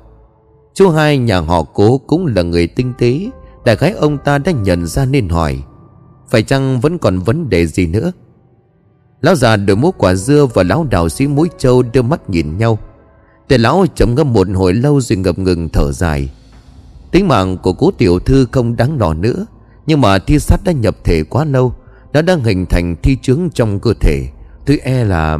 Chú 0.75 0.88
hai 0.88 1.19
nhà 1.19 1.41
họ 1.41 1.62
cố 1.62 1.99
cũng 1.99 2.26
là 2.26 2.43
người 2.43 2.67
tinh 2.67 2.93
tế, 2.99 3.31
Đại 3.65 3.76
khái 3.76 3.93
ông 3.93 4.19
ta 4.19 4.38
đã 4.38 4.53
nhận 4.53 4.87
ra 4.87 5.05
nên 5.05 5.29
hỏi, 5.29 5.62
Phải 6.31 6.43
chăng 6.43 6.81
vẫn 6.81 6.99
còn 6.99 7.19
vấn 7.19 7.49
đề 7.49 7.67
gì 7.67 7.87
nữa? 7.87 8.12
Lão 9.21 9.35
già 9.35 9.57
đổi 9.57 9.76
mũ 9.76 9.93
quả 9.99 10.15
dưa 10.15 10.47
và 10.55 10.62
lão 10.62 10.87
đào 10.91 11.09
sĩ 11.09 11.26
mũi 11.26 11.49
trâu 11.59 11.83
đưa 11.83 12.03
mắt 12.03 12.31
nhìn 12.31 12.59
nhau. 12.59 12.79
Tề 13.49 13.59
lão 13.59 13.87
chậm 13.95 14.15
ngâm 14.15 14.33
một 14.33 14.47
hồi 14.55 14.75
lâu 14.75 15.00
rồi 15.00 15.17
ngập 15.17 15.38
ngừng 15.38 15.69
thở 15.69 15.93
dài. 15.93 16.31
Tính 17.11 17.29
mạng 17.29 17.57
của 17.62 17.73
cố 17.73 17.91
tiểu 17.91 18.19
thư 18.19 18.47
không 18.53 18.76
đáng 18.76 18.99
lo 18.99 19.15
nữa, 19.15 19.47
Nhưng 19.87 20.00
mà 20.00 20.19
thi 20.19 20.38
sát 20.38 20.61
đã 20.65 20.73
nhập 20.73 20.97
thể 21.05 21.23
quá 21.23 21.45
lâu, 21.45 21.75
Nó 22.12 22.23
đang 22.23 22.45
hình 22.45 22.67
thành 22.67 22.97
thi 23.03 23.17
chướng 23.23 23.50
trong 23.55 23.81
cơ 23.81 23.95
thể. 24.00 24.29
Tôi 24.67 24.79
e 24.79 25.05
là... 25.05 25.38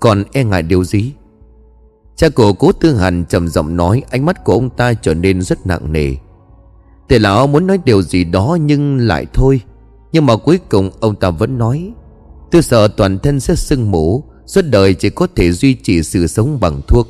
Còn 0.00 0.24
e 0.32 0.44
ngại 0.44 0.62
điều 0.62 0.84
gì? 0.84 1.12
Cha 2.16 2.28
của 2.28 2.52
cố 2.52 2.72
tư 2.72 2.96
hàn 2.96 3.24
trầm 3.28 3.48
giọng 3.48 3.76
nói, 3.76 4.02
Ánh 4.10 4.24
mắt 4.24 4.44
của 4.44 4.52
ông 4.52 4.70
ta 4.70 4.94
trở 4.94 5.14
nên 5.14 5.42
rất 5.42 5.66
nặng 5.66 5.92
nề. 5.92 6.14
Tề 7.08 7.18
lão 7.18 7.46
muốn 7.46 7.66
nói 7.66 7.78
điều 7.84 8.02
gì 8.02 8.24
đó 8.24 8.58
nhưng 8.60 8.98
lại 8.98 9.26
thôi, 9.32 9.60
Nhưng 10.12 10.26
mà 10.26 10.36
cuối 10.36 10.60
cùng 10.70 10.90
ông 11.00 11.16
ta 11.16 11.30
vẫn 11.30 11.58
nói, 11.58 11.92
Tôi 12.50 12.62
sợ 12.62 12.88
toàn 12.88 13.18
thân 13.18 13.40
sẽ 13.40 13.54
sưng 13.54 13.90
mũ 13.90 14.24
Suốt 14.46 14.62
đời 14.62 14.94
chỉ 14.94 15.10
có 15.10 15.26
thể 15.36 15.52
duy 15.52 15.74
trì 15.74 16.02
sự 16.02 16.26
sống 16.26 16.60
bằng 16.60 16.80
thuốc. 16.88 17.08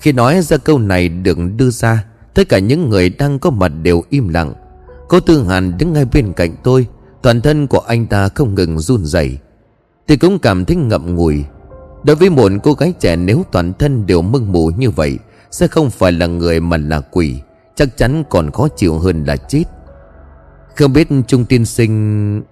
Khi 0.00 0.12
nói 0.12 0.42
ra 0.42 0.56
câu 0.56 0.78
này 0.78 1.08
được 1.08 1.38
đưa 1.56 1.70
ra, 1.70 2.04
Tất 2.34 2.48
cả 2.48 2.58
những 2.58 2.90
người 2.90 3.08
đang 3.08 3.38
có 3.38 3.50
mặt 3.50 3.68
đều 3.68 4.02
im 4.10 4.28
lặng. 4.28 4.54
Cô 5.08 5.20
Tư 5.20 5.44
Hàn 5.48 5.78
đứng 5.78 5.92
ngay 5.92 6.04
bên 6.04 6.32
cạnh 6.32 6.56
tôi, 6.62 6.86
Toàn 7.22 7.40
thân 7.40 7.66
của 7.66 7.78
anh 7.78 8.06
ta 8.06 8.28
không 8.28 8.54
ngừng 8.54 8.78
run 8.78 9.04
rẩy. 9.04 9.38
Tôi 10.06 10.16
cũng 10.16 10.38
cảm 10.38 10.64
thấy 10.64 10.76
ngậm 10.76 11.14
ngùi. 11.14 11.44
Đối 12.04 12.16
với 12.16 12.30
một 12.30 12.52
cô 12.62 12.72
gái 12.72 12.92
trẻ, 13.00 13.16
nếu 13.16 13.44
toàn 13.52 13.72
thân 13.78 14.06
đều 14.06 14.22
mưng 14.22 14.52
mù 14.52 14.70
như 14.78 14.90
vậy, 14.90 15.18
Sẽ 15.50 15.66
không 15.66 15.90
phải 15.90 16.12
là 16.12 16.26
người 16.26 16.60
mà 16.60 16.76
là 16.76 17.00
quỷ, 17.00 17.34
Chắc 17.76 17.96
chắn 17.96 18.24
còn 18.30 18.50
khó 18.50 18.68
chịu 18.76 18.98
hơn 18.98 19.24
là 19.24 19.36
chết. 19.36 19.64
Không 20.76 20.92
biết 20.92 21.08
Trung 21.26 21.44
tiên 21.44 21.66
sinh 21.66 22.42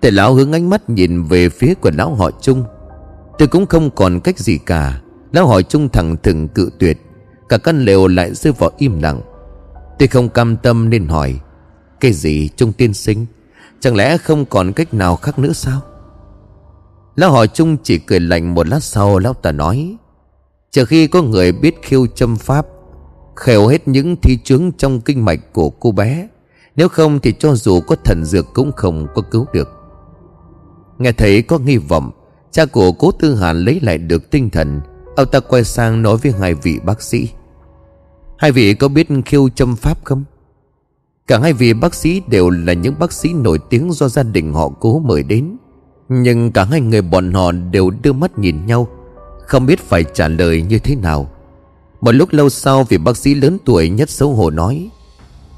Tề 0.00 0.10
lão 0.10 0.34
hướng 0.34 0.52
ánh 0.52 0.70
mắt 0.70 0.90
nhìn 0.90 1.22
về 1.22 1.48
phía 1.48 1.74
của 1.74 1.90
lão 1.94 2.14
họ 2.14 2.30
Trung. 2.40 2.64
Tôi 3.38 3.48
cũng 3.48 3.66
không 3.66 3.90
còn 3.90 4.20
cách 4.20 4.38
gì 4.38 4.58
cả. 4.58 5.00
Lão 5.32 5.46
hỏi 5.46 5.62
Trung 5.62 5.88
thẳng 5.88 6.16
thừng 6.22 6.48
cự 6.48 6.70
tuyệt. 6.78 6.98
Cả 7.48 7.58
căn 7.58 7.84
lều 7.84 8.06
lại 8.08 8.34
rơi 8.34 8.52
vào 8.52 8.70
im 8.78 9.02
lặng. 9.02 9.20
Tôi 9.98 10.08
không 10.08 10.28
cam 10.28 10.56
tâm 10.56 10.90
nên 10.90 11.08
hỏi, 11.08 11.40
Cái 12.00 12.12
gì, 12.12 12.48
Trung 12.56 12.72
tiên 12.72 12.94
sinh? 12.94 13.26
Chẳng 13.80 13.96
lẽ 13.96 14.18
không 14.18 14.44
còn 14.44 14.72
cách 14.72 14.94
nào 14.94 15.16
khác 15.16 15.38
nữa 15.38 15.52
sao? 15.52 15.80
Lão 17.16 17.30
hỏi 17.30 17.48
Trung 17.48 17.76
chỉ 17.82 17.98
cười 17.98 18.20
lạnh 18.20 18.54
một 18.54 18.68
lát 18.68 18.82
sau, 18.82 19.18
Lão 19.18 19.34
ta 19.34 19.52
nói, 19.52 19.96
Chờ 20.70 20.84
khi 20.84 21.06
có 21.06 21.22
người 21.22 21.52
biết 21.52 21.74
khiêu 21.82 22.06
châm 22.06 22.36
pháp, 22.36 22.66
Khều 23.36 23.66
hết 23.66 23.88
những 23.88 24.16
thi 24.22 24.38
chướng 24.44 24.72
trong 24.72 25.00
kinh 25.00 25.24
mạch 25.24 25.52
của 25.52 25.70
cô 25.70 25.92
bé. 25.92 26.28
Nếu 26.76 26.88
không 26.88 27.20
thì 27.20 27.34
cho 27.38 27.54
dù 27.54 27.80
có 27.80 27.96
thần 28.04 28.24
dược 28.24 28.46
cũng 28.54 28.72
không 28.72 29.06
có 29.14 29.22
cứu 29.22 29.46
được. 29.52 29.79
Nghe 31.00 31.12
thấy 31.12 31.42
có 31.42 31.58
nghi 31.58 31.76
vọng, 31.76 32.10
Cha 32.52 32.64
của 32.66 32.92
cố 32.92 33.10
tư 33.10 33.34
hàn 33.34 33.64
lấy 33.64 33.80
lại 33.82 33.98
được 33.98 34.30
tinh 34.30 34.50
thần. 34.50 34.80
Ông 35.16 35.28
ta 35.32 35.40
quay 35.40 35.64
sang 35.64 36.02
nói 36.02 36.16
với 36.16 36.32
hai 36.40 36.54
vị 36.54 36.78
bác 36.84 37.02
sĩ. 37.02 37.28
Hai 38.38 38.52
vị 38.52 38.74
có 38.74 38.88
biết 38.88 39.08
khiêu 39.26 39.48
châm 39.48 39.76
pháp 39.76 40.04
không? 40.04 40.24
Cả 41.26 41.38
hai 41.38 41.52
vị 41.52 41.72
bác 41.72 41.94
sĩ 41.94 42.22
đều 42.28 42.50
là 42.50 42.72
những 42.72 42.94
bác 42.98 43.12
sĩ 43.12 43.32
nổi 43.32 43.58
tiếng 43.70 43.92
do 43.92 44.08
gia 44.08 44.22
đình 44.22 44.52
họ 44.52 44.68
cố 44.80 44.98
mời 44.98 45.22
đến. 45.22 45.56
Nhưng 46.08 46.52
cả 46.52 46.64
hai 46.64 46.80
người 46.80 47.02
bọn 47.02 47.32
họ 47.32 47.52
đều 47.52 47.90
đưa 47.90 48.12
mắt 48.12 48.38
nhìn 48.38 48.66
nhau, 48.66 48.88
Không 49.46 49.66
biết 49.66 49.80
phải 49.80 50.04
trả 50.14 50.28
lời 50.28 50.62
như 50.62 50.78
thế 50.78 50.96
nào. 50.96 51.30
Một 52.00 52.12
lúc 52.12 52.28
lâu 52.32 52.48
sau, 52.48 52.84
vị 52.84 52.98
bác 52.98 53.16
sĩ 53.16 53.34
lớn 53.34 53.58
tuổi 53.64 53.88
nhất 53.88 54.10
xấu 54.10 54.34
hổ 54.34 54.50
nói, 54.50 54.90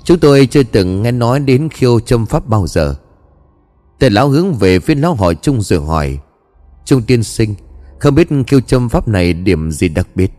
Chúng 0.04 0.18
tôi 0.18 0.46
chưa 0.46 0.62
từng 0.62 1.02
nghe 1.02 1.12
nói 1.12 1.40
đến 1.40 1.68
khiêu 1.68 2.00
châm 2.00 2.26
pháp 2.26 2.48
bao 2.48 2.66
giờ. 2.66 2.96
Tề 4.02 4.10
lão 4.10 4.28
hướng 4.28 4.54
về 4.54 4.78
phía 4.78 4.94
lão 4.94 5.14
hỏi 5.14 5.34
Trung 5.34 5.62
rồi 5.62 5.80
hỏi, 5.80 6.18
Trung 6.84 7.02
tiên 7.02 7.22
sinh, 7.22 7.54
Không 7.98 8.14
biết 8.14 8.28
kêu 8.46 8.60
châm 8.60 8.88
pháp 8.88 9.08
này 9.08 9.32
điểm 9.32 9.70
gì 9.70 9.88
đặc 9.88 10.08
biệt? 10.14 10.32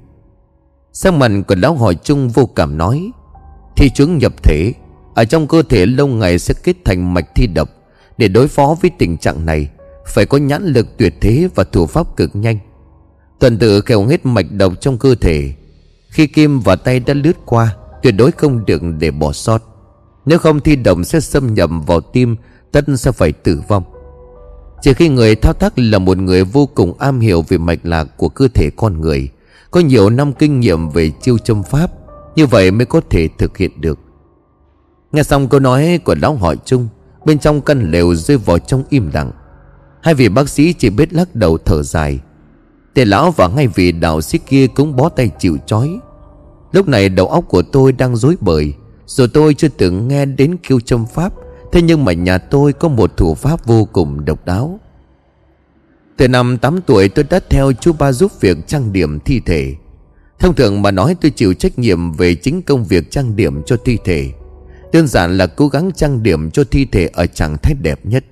Sang 0.93 1.19
mặt 1.19 1.31
của 1.47 1.55
lão 1.55 1.75
hỏi 1.75 1.95
Trung 1.95 2.29
vô 2.29 2.45
cảm 2.45 2.77
nói, 2.77 3.11
Thi 3.75 3.89
chứng 3.89 4.17
nhập 4.17 4.43
thể, 4.43 4.73
Ở 5.15 5.25
trong 5.25 5.47
cơ 5.47 5.63
thể 5.69 5.85
lâu 5.85 6.07
ngày 6.07 6.39
sẽ 6.39 6.53
kết 6.63 6.75
thành 6.85 7.13
mạch 7.13 7.35
thi 7.35 7.47
độc. 7.47 7.69
Để 8.17 8.27
đối 8.27 8.47
phó 8.47 8.75
với 8.81 8.91
tình 8.97 9.17
trạng 9.17 9.45
này, 9.45 9.69
Phải 10.07 10.25
có 10.25 10.37
nhãn 10.37 10.63
lực 10.63 10.97
tuyệt 10.97 11.13
thế 11.21 11.47
và 11.55 11.63
thủ 11.63 11.85
pháp 11.85 12.15
cực 12.15 12.35
nhanh. 12.35 12.57
Tuần 13.39 13.57
tự 13.57 13.81
kéo 13.81 14.05
hết 14.05 14.25
mạch 14.25 14.51
độc 14.51 14.73
trong 14.81 14.97
cơ 14.97 15.15
thể. 15.15 15.53
Khi 16.09 16.27
kim 16.27 16.59
và 16.59 16.75
tay 16.75 16.99
đã 16.99 17.13
lướt 17.13 17.37
qua, 17.45 17.75
Tuyệt 18.01 18.15
đối 18.17 18.31
không 18.31 18.65
được 18.65 18.81
để 18.99 19.11
bỏ 19.11 19.31
sót. 19.31 19.63
Nếu 20.25 20.39
không 20.39 20.59
thi 20.59 20.75
độc 20.75 20.97
sẽ 21.05 21.19
xâm 21.19 21.53
nhập 21.53 21.69
vào 21.87 22.01
tim 22.01 22.35
Tất 22.73 22.85
sẽ 22.95 23.11
phải 23.11 23.31
tử 23.31 23.61
vong. 23.67 23.83
Chỉ 24.81 24.93
khi 24.93 25.09
người 25.09 25.35
thao 25.35 25.53
tác 25.53 25.79
là 25.79 25.99
một 25.99 26.17
người 26.17 26.43
vô 26.43 26.69
cùng 26.75 26.93
am 26.99 27.19
hiểu 27.19 27.41
về 27.47 27.57
mạch 27.57 27.79
lạc 27.83 28.03
của 28.17 28.29
cơ 28.29 28.47
thể 28.53 28.69
con 28.77 29.01
người, 29.01 29.29
Có 29.71 29.79
nhiều 29.79 30.09
năm 30.09 30.33
kinh 30.33 30.59
nghiệm 30.59 30.89
về 30.89 31.11
chiêu 31.21 31.37
châm 31.37 31.63
pháp, 31.63 31.91
Như 32.35 32.45
vậy 32.45 32.71
mới 32.71 32.85
có 32.85 33.01
thể 33.09 33.29
thực 33.37 33.57
hiện 33.57 33.81
được. 33.81 33.99
Nghe 35.11 35.23
xong 35.23 35.49
câu 35.49 35.59
nói 35.59 35.99
của 36.03 36.15
lão 36.21 36.35
hỏi 36.35 36.57
chung 36.65 36.87
Bên 37.25 37.39
trong 37.39 37.61
căn 37.61 37.91
lều 37.91 38.15
rơi 38.15 38.37
vào 38.37 38.59
trong 38.59 38.83
im 38.89 39.09
lặng. 39.13 39.31
Hai 40.01 40.13
vị 40.13 40.29
bác 40.29 40.49
sĩ 40.49 40.73
chỉ 40.73 40.89
biết 40.89 41.13
lắc 41.13 41.35
đầu 41.35 41.57
thở 41.57 41.83
dài. 41.83 42.19
Tề 42.93 43.05
lão 43.05 43.31
và 43.31 43.47
ngay 43.47 43.67
vị 43.67 43.91
đạo 43.91 44.21
sĩ 44.21 44.37
kia 44.37 44.67
cũng 44.67 44.95
bó 44.95 45.09
tay 45.09 45.31
chịu 45.39 45.57
chói 45.65 45.99
Lúc 46.71 46.87
này 46.87 47.09
đầu 47.09 47.27
óc 47.27 47.43
của 47.47 47.61
tôi 47.61 47.91
đang 47.91 48.15
rối 48.15 48.35
bời 48.41 48.73
Rồi 49.05 49.27
tôi 49.33 49.53
chưa 49.53 49.67
từng 49.67 50.07
nghe 50.07 50.25
đến 50.25 50.57
kêu 50.63 50.79
châm 50.79 51.05
pháp. 51.05 51.33
Thế 51.73 51.81
nhưng 51.81 52.05
mà 52.05 52.13
nhà 52.13 52.37
tôi 52.37 52.73
có 52.73 52.87
một 52.87 53.17
thủ 53.17 53.35
pháp 53.35 53.65
vô 53.65 53.87
cùng 53.93 54.25
độc 54.25 54.45
đáo. 54.45 54.79
Từ 56.17 56.27
năm 56.27 56.57
8 56.57 56.81
tuổi 56.81 57.09
tôi 57.09 57.25
đã 57.29 57.39
theo 57.49 57.71
chú 57.73 57.93
ba 57.93 58.11
giúp 58.11 58.31
việc 58.41 58.57
trang 58.67 58.93
điểm 58.93 59.19
thi 59.19 59.39
thể. 59.45 59.75
Thông 60.39 60.55
thường 60.55 60.81
mà 60.81 60.91
nói 60.91 61.15
tôi 61.21 61.31
chịu 61.31 61.53
trách 61.53 61.79
nhiệm 61.79 62.11
về 62.11 62.35
chính 62.35 62.61
công 62.61 62.85
việc 62.85 63.11
trang 63.11 63.35
điểm 63.35 63.63
cho 63.63 63.77
thi 63.85 63.97
thể. 64.05 64.31
Đơn 64.91 65.07
giản 65.07 65.37
là 65.37 65.47
cố 65.47 65.67
gắng 65.67 65.91
trang 65.95 66.23
điểm 66.23 66.51
cho 66.51 66.63
thi 66.71 66.85
thể 66.85 67.09
ở 67.13 67.25
trạng 67.25 67.57
thái 67.57 67.73
đẹp 67.81 67.99
nhất. 68.03 68.25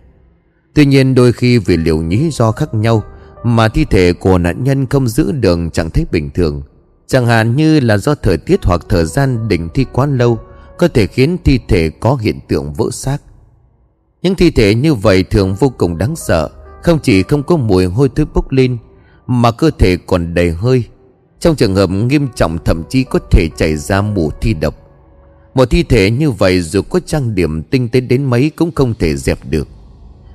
Tuy 0.73 0.85
nhiên 0.85 1.15
đôi 1.15 1.33
khi 1.33 1.57
vì 1.57 1.77
liệu 1.77 2.03
lý 2.03 2.29
do 2.31 2.51
khác 2.51 2.73
nhau 2.73 3.03
Mà 3.43 3.67
thi 3.67 3.85
thể 3.85 4.13
của 4.13 4.37
nạn 4.37 4.63
nhân 4.63 4.85
không 4.85 5.07
giữ 5.07 5.31
đường 5.31 5.69
trạng 5.69 5.89
thái 5.89 6.05
bình 6.11 6.29
thường. 6.29 6.63
Chẳng 7.07 7.25
hạn 7.25 7.55
như 7.55 7.79
là 7.79 7.97
do 7.97 8.15
thời 8.15 8.37
tiết 8.37 8.63
hoặc 8.63 8.81
thời 8.89 9.05
gian 9.05 9.47
đỉnh 9.47 9.69
thi 9.69 9.85
quá 9.93 10.05
lâu 10.05 10.39
Có 10.77 10.87
thể 10.87 11.07
khiến 11.07 11.37
thi 11.43 11.59
thể 11.67 11.89
có 11.99 12.15
hiện 12.15 12.39
tượng 12.47 12.73
vỡ 12.73 12.85
xác 12.91 13.17
những 14.21 14.35
thi 14.35 14.51
thể 14.51 14.75
như 14.75 14.93
vậy 14.93 15.23
thường 15.23 15.55
vô 15.55 15.69
cùng 15.77 15.97
đáng 15.97 16.15
sợ, 16.15 16.49
Không 16.83 16.99
chỉ 17.03 17.23
không 17.23 17.43
có 17.43 17.57
mùi 17.57 17.85
hôi 17.85 18.09
thối 18.15 18.25
bốc 18.33 18.51
lên, 18.51 18.77
Mà 19.27 19.51
cơ 19.51 19.71
thể 19.79 19.97
còn 19.97 20.33
đầy 20.33 20.51
hơi. 20.51 20.83
Trong 21.39 21.55
trường 21.55 21.75
hợp 21.75 21.89
nghiêm 21.89 22.27
trọng, 22.35 22.57
thậm 22.65 22.83
chí 22.89 23.03
có 23.03 23.19
thể 23.31 23.49
chảy 23.57 23.77
ra 23.77 24.01
mù 24.01 24.31
thi 24.41 24.53
độc. 24.53 24.75
Một 25.53 25.69
thi 25.69 25.83
thể 25.83 26.11
như 26.11 26.31
vậy 26.31 26.61
dù 26.61 26.81
có 26.81 26.99
trang 27.05 27.35
điểm 27.35 27.63
tinh 27.63 27.89
tế 27.89 28.01
đến 28.01 28.23
mấy 28.23 28.49
cũng 28.49 28.71
không 28.71 28.93
thể 28.99 29.15
dẹp 29.15 29.39
được. 29.49 29.67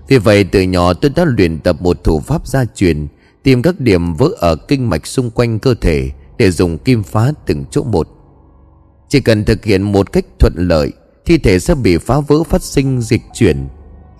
Vì 0.08 0.18
vậy, 0.18 0.44
từ 0.44 0.62
nhỏ 0.62 0.92
tôi 0.92 1.10
đã 1.16 1.24
luyện 1.24 1.58
tập 1.58 1.76
một 1.80 2.04
thủ 2.04 2.20
pháp 2.20 2.46
gia 2.46 2.64
truyền, 2.64 3.06
Tìm 3.42 3.62
các 3.62 3.80
điểm 3.80 4.14
vỡ 4.14 4.28
ở 4.38 4.56
kinh 4.56 4.90
mạch 4.90 5.06
xung 5.06 5.30
quanh 5.30 5.58
cơ 5.58 5.74
thể 5.74 6.10
Để 6.38 6.50
dùng 6.50 6.78
kim 6.78 7.02
phá 7.02 7.32
từng 7.46 7.64
chỗ 7.70 7.82
một. 7.82 8.08
Chỉ 9.08 9.20
cần 9.20 9.44
thực 9.44 9.64
hiện 9.64 9.82
một 9.82 10.12
cách 10.12 10.24
thuận 10.38 10.54
lợi, 10.56 10.92
Thi 11.26 11.38
thể 11.38 11.58
sẽ 11.58 11.74
bị 11.74 11.98
phá 11.98 12.20
vỡ 12.20 12.42
phát 12.42 12.62
sinh 12.62 13.00
dịch 13.00 13.22
chuyển 13.34 13.68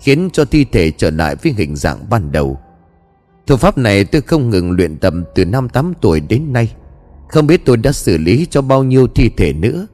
Khiến 0.07 0.29
cho 0.33 0.45
thi 0.45 0.65
thể 0.71 0.91
trở 0.91 1.11
lại 1.11 1.35
với 1.35 1.53
hình 1.57 1.75
dạng 1.75 2.09
ban 2.09 2.31
đầu. 2.31 2.59
Thủ 3.47 3.57
pháp 3.57 3.77
này 3.77 4.05
tôi 4.05 4.21
không 4.21 4.49
ngừng 4.49 4.71
luyện 4.71 4.97
tập 4.97 5.13
từ 5.35 5.45
năm 5.45 5.69
8 5.69 5.93
tuổi 6.01 6.19
đến 6.19 6.53
nay. 6.53 6.75
Không 7.29 7.47
biết 7.47 7.65
tôi 7.65 7.77
đã 7.77 7.91
xử 7.91 8.17
lý 8.17 8.47
cho 8.49 8.61
bao 8.61 8.83
nhiêu 8.83 9.07
thi 9.07 9.29
thể 9.37 9.53
nữa. 9.53 9.87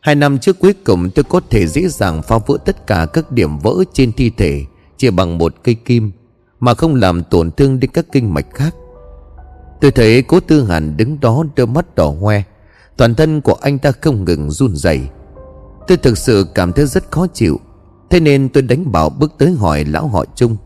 Hai 0.00 0.14
năm 0.14 0.38
trước 0.38 0.58
cuối 0.58 0.74
cùng 0.84 1.10
tôi 1.10 1.24
có 1.24 1.40
thể 1.50 1.66
dễ 1.66 1.88
dàng 1.88 2.22
phá 2.22 2.38
vỡ 2.46 2.58
tất 2.64 2.86
cả 2.86 3.06
các 3.12 3.32
điểm 3.32 3.58
vỡ 3.58 3.74
trên 3.92 4.12
thi 4.12 4.30
thể 4.36 4.64
Chỉ 4.96 5.10
bằng 5.10 5.38
một 5.38 5.54
cây 5.64 5.74
kim, 5.74 6.12
Mà 6.60 6.74
không 6.74 6.94
làm 6.94 7.22
tổn 7.24 7.50
thương 7.50 7.80
đến 7.80 7.90
các 7.94 8.06
kinh 8.12 8.34
mạch 8.34 8.46
khác. 8.54 8.74
Tôi 9.80 9.90
thấy 9.90 10.22
cố 10.22 10.40
tư 10.40 10.64
hàn 10.64 10.96
đứng 10.96 11.20
đó 11.20 11.44
đôi 11.56 11.66
mắt 11.66 11.94
đỏ 11.94 12.14
hoe, 12.20 12.42
Toàn 12.96 13.14
thân 13.14 13.40
của 13.40 13.54
anh 13.54 13.78
ta 13.78 13.92
không 14.00 14.24
ngừng 14.24 14.50
run 14.50 14.76
rẩy. 14.76 15.00
Tôi 15.88 15.96
thực 15.96 16.18
sự 16.18 16.46
cảm 16.54 16.72
thấy 16.72 16.86
rất 16.86 17.10
khó 17.10 17.26
chịu. 17.26 17.60
Thế 18.14 18.20
nên 18.20 18.48
tôi 18.48 18.62
đánh 18.62 18.92
bảo 18.92 19.10
bước 19.10 19.32
tới 19.38 19.52
hỏi 19.52 19.84
lão 19.84 20.08
họ 20.08 20.24
chung 20.34 20.56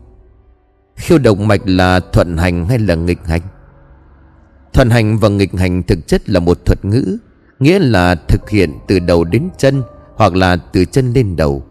Khiêu 0.95 1.17
động 1.17 1.47
mạch 1.47 1.61
là 1.65 1.99
thuận 1.99 2.37
hành 2.37 2.65
hay 2.65 2.79
là 2.79 2.95
nghịch 2.95 3.25
hành? 3.25 3.41
Thuận 4.73 4.89
hành 4.89 5.17
và 5.17 5.29
nghịch 5.29 5.53
hành 5.53 5.83
thực 5.83 6.07
chất 6.07 6.29
là 6.29 6.39
một 6.39 6.65
thuật 6.65 6.85
ngữ, 6.85 7.17
Nghĩa 7.59 7.79
là 7.79 8.15
thực 8.15 8.49
hiện 8.49 8.73
từ 8.87 8.99
đầu 8.99 9.23
đến 9.23 9.49
chân 9.57 9.83
Hoặc 10.15 10.35
là 10.35 10.55
từ 10.55 10.85
chân 10.85 11.13
lên 11.13 11.35
đầu. 11.35 11.63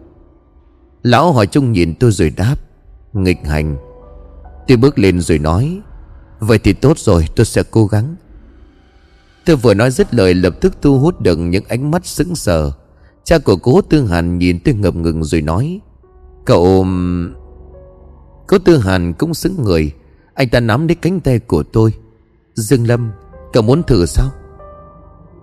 Lão 1.02 1.32
hỏi 1.32 1.46
chung 1.46 1.72
nhìn 1.72 1.94
tôi 1.94 2.12
rồi 2.12 2.32
đáp, 2.36 2.56
Nghịch 3.12 3.46
hành. 3.46 3.76
Tôi 4.68 4.76
bước 4.76 4.98
lên 4.98 5.20
rồi 5.20 5.38
nói, 5.38 5.80
Vậy 6.38 6.58
thì 6.58 6.72
tốt 6.72 6.98
rồi, 6.98 7.26
tôi 7.36 7.46
sẽ 7.46 7.62
cố 7.70 7.86
gắng. 7.86 8.16
Tôi 9.46 9.56
vừa 9.56 9.74
nói 9.74 9.90
dứt 9.90 10.14
lời 10.14 10.34
lập 10.34 10.54
tức 10.60 10.82
thu 10.82 10.98
hút 10.98 11.20
được 11.20 11.36
những 11.36 11.64
ánh 11.68 11.90
mắt 11.90 12.06
sững 12.06 12.34
sờ. 12.34 12.72
Cha 13.28 13.38
của 13.38 13.56
cố 13.56 13.80
Tư 13.80 14.06
Hàn 14.06 14.38
nhìn 14.38 14.58
tôi 14.64 14.74
ngập 14.74 14.94
ngừng 14.94 15.24
rồi 15.24 15.42
nói, 15.42 15.80
Cậu... 16.44 16.86
Cố 18.46 18.58
Tư 18.58 18.78
Hàn 18.78 19.12
cũng 19.12 19.34
sững 19.34 19.62
người. 19.62 19.92
Anh 20.34 20.48
ta 20.48 20.60
nắm 20.60 20.88
lấy 20.88 20.94
cánh 20.94 21.20
tay 21.20 21.38
của 21.38 21.62
tôi. 21.62 21.92
Dương 22.54 22.86
Lâm, 22.86 23.10
Cậu 23.52 23.62
muốn 23.62 23.82
thử 23.82 24.06
sao? 24.06 24.30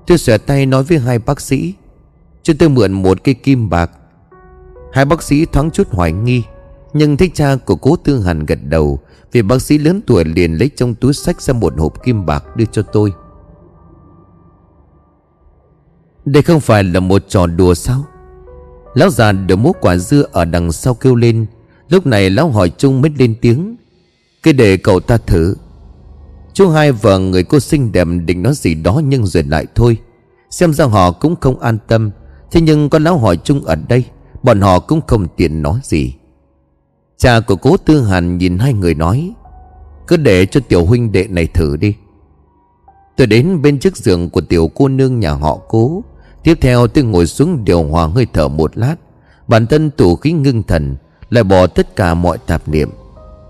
Tôi 0.07 0.17
xòe 0.17 0.37
tay 0.37 0.65
nói 0.65 0.83
với 0.83 0.99
hai 0.99 1.19
bác 1.19 1.41
sĩ. 1.41 1.73
Cho 2.43 2.53
tôi 2.59 2.69
mượn 2.69 2.91
một 2.91 3.23
cây 3.23 3.33
kim 3.33 3.69
bạc. 3.69 3.91
Hai 4.93 5.05
bác 5.05 5.23
sĩ 5.23 5.45
thoáng 5.45 5.71
chút 5.71 5.87
hoài 5.91 6.11
nghi, 6.11 6.43
Nhưng 6.93 7.17
thấy 7.17 7.31
cha 7.33 7.55
của 7.55 7.75
cố 7.75 7.95
Tư 7.95 8.19
Hàn 8.19 8.45
gật 8.45 8.59
đầu, 8.63 8.99
Vì 9.31 9.41
bác 9.41 9.61
sĩ 9.61 9.77
lớn 9.77 10.01
tuổi 10.07 10.25
liền 10.25 10.53
lấy 10.53 10.69
trong 10.75 10.95
túi 10.95 11.13
sách 11.13 11.41
ra 11.41 11.53
một 11.53 11.73
hộp 11.77 12.03
kim 12.03 12.25
bạc 12.25 12.43
đưa 12.55 12.65
cho 12.65 12.81
tôi 12.81 13.13
đây 16.25 16.43
không 16.43 16.59
phải 16.59 16.83
là 16.83 16.99
một 16.99 17.25
trò 17.29 17.47
đùa 17.47 17.73
sao? 17.73 18.03
Lão 18.93 19.09
già 19.09 19.31
được 19.31 19.55
múc 19.55 19.81
quả 19.81 19.97
dưa 19.97 20.23
ở 20.31 20.45
đằng 20.45 20.71
sau 20.71 20.93
kêu 20.93 21.15
lên. 21.15 21.45
Lúc 21.89 22.05
này 22.05 22.29
lão 22.29 22.49
hỏi 22.49 22.69
Trung 22.77 23.01
mới 23.01 23.11
lên 23.17 23.35
tiếng. 23.41 23.75
Cứ 24.43 24.51
để 24.51 24.77
cậu 24.77 24.99
ta 24.99 25.17
thử. 25.17 25.55
Chú 26.53 26.69
hai 26.69 26.91
và 26.91 27.17
người 27.17 27.43
cô 27.43 27.59
xinh 27.59 27.91
đẹp 27.91 28.07
định 28.25 28.43
nói 28.43 28.53
gì 28.55 28.73
đó 28.73 29.01
nhưng 29.05 29.25
rồi 29.25 29.43
lại 29.43 29.65
thôi. 29.75 29.97
Xem 30.49 30.73
ra 30.73 30.85
họ 30.85 31.11
cũng 31.11 31.35
không 31.41 31.59
an 31.59 31.77
tâm. 31.87 32.11
Thế 32.51 32.61
nhưng 32.61 32.89
con 32.89 33.03
lão 33.03 33.17
hỏi 33.17 33.37
chung 33.43 33.65
ở 33.65 33.75
đây, 33.75 34.05
Bọn 34.43 34.61
họ 34.61 34.79
cũng 34.79 35.01
không 35.07 35.27
tiện 35.37 35.61
nói 35.61 35.79
gì. 35.83 36.13
Cha 37.17 37.39
của 37.39 37.55
cố 37.55 37.77
tư 37.77 38.01
hàn 38.01 38.37
nhìn 38.37 38.57
hai 38.57 38.73
người 38.73 38.95
nói, 38.95 39.33
Cứ 40.07 40.17
để 40.17 40.45
cho 40.45 40.59
tiểu 40.67 40.85
huynh 40.85 41.11
đệ 41.11 41.27
này 41.27 41.47
thử 41.47 41.75
đi. 41.75 41.95
Tôi 43.17 43.27
đến 43.27 43.61
bên 43.61 43.79
chiếc 43.79 43.97
giường 43.97 44.29
của 44.29 44.41
tiểu 44.41 44.71
cô 44.75 44.87
nương 44.87 45.19
nhà 45.19 45.31
họ 45.31 45.59
cố. 45.67 46.03
Tiếp 46.45 46.57
theo 46.61 46.87
tôi 46.87 47.03
ngồi 47.03 47.27
xuống 47.27 47.65
điều 47.65 47.83
hòa 47.83 48.07
hơi 48.07 48.27
thở 48.33 48.47
một 48.47 48.77
lát. 48.77 48.95
Bản 49.47 49.67
thân 49.67 49.89
tủ 49.89 50.15
khí 50.15 50.31
ngưng 50.31 50.63
thần, 50.63 50.95
Lại 51.29 51.43
bỏ 51.43 51.67
tất 51.67 51.95
cả 51.95 52.13
mọi 52.13 52.37
tạp 52.37 52.67
niệm. 52.67 52.89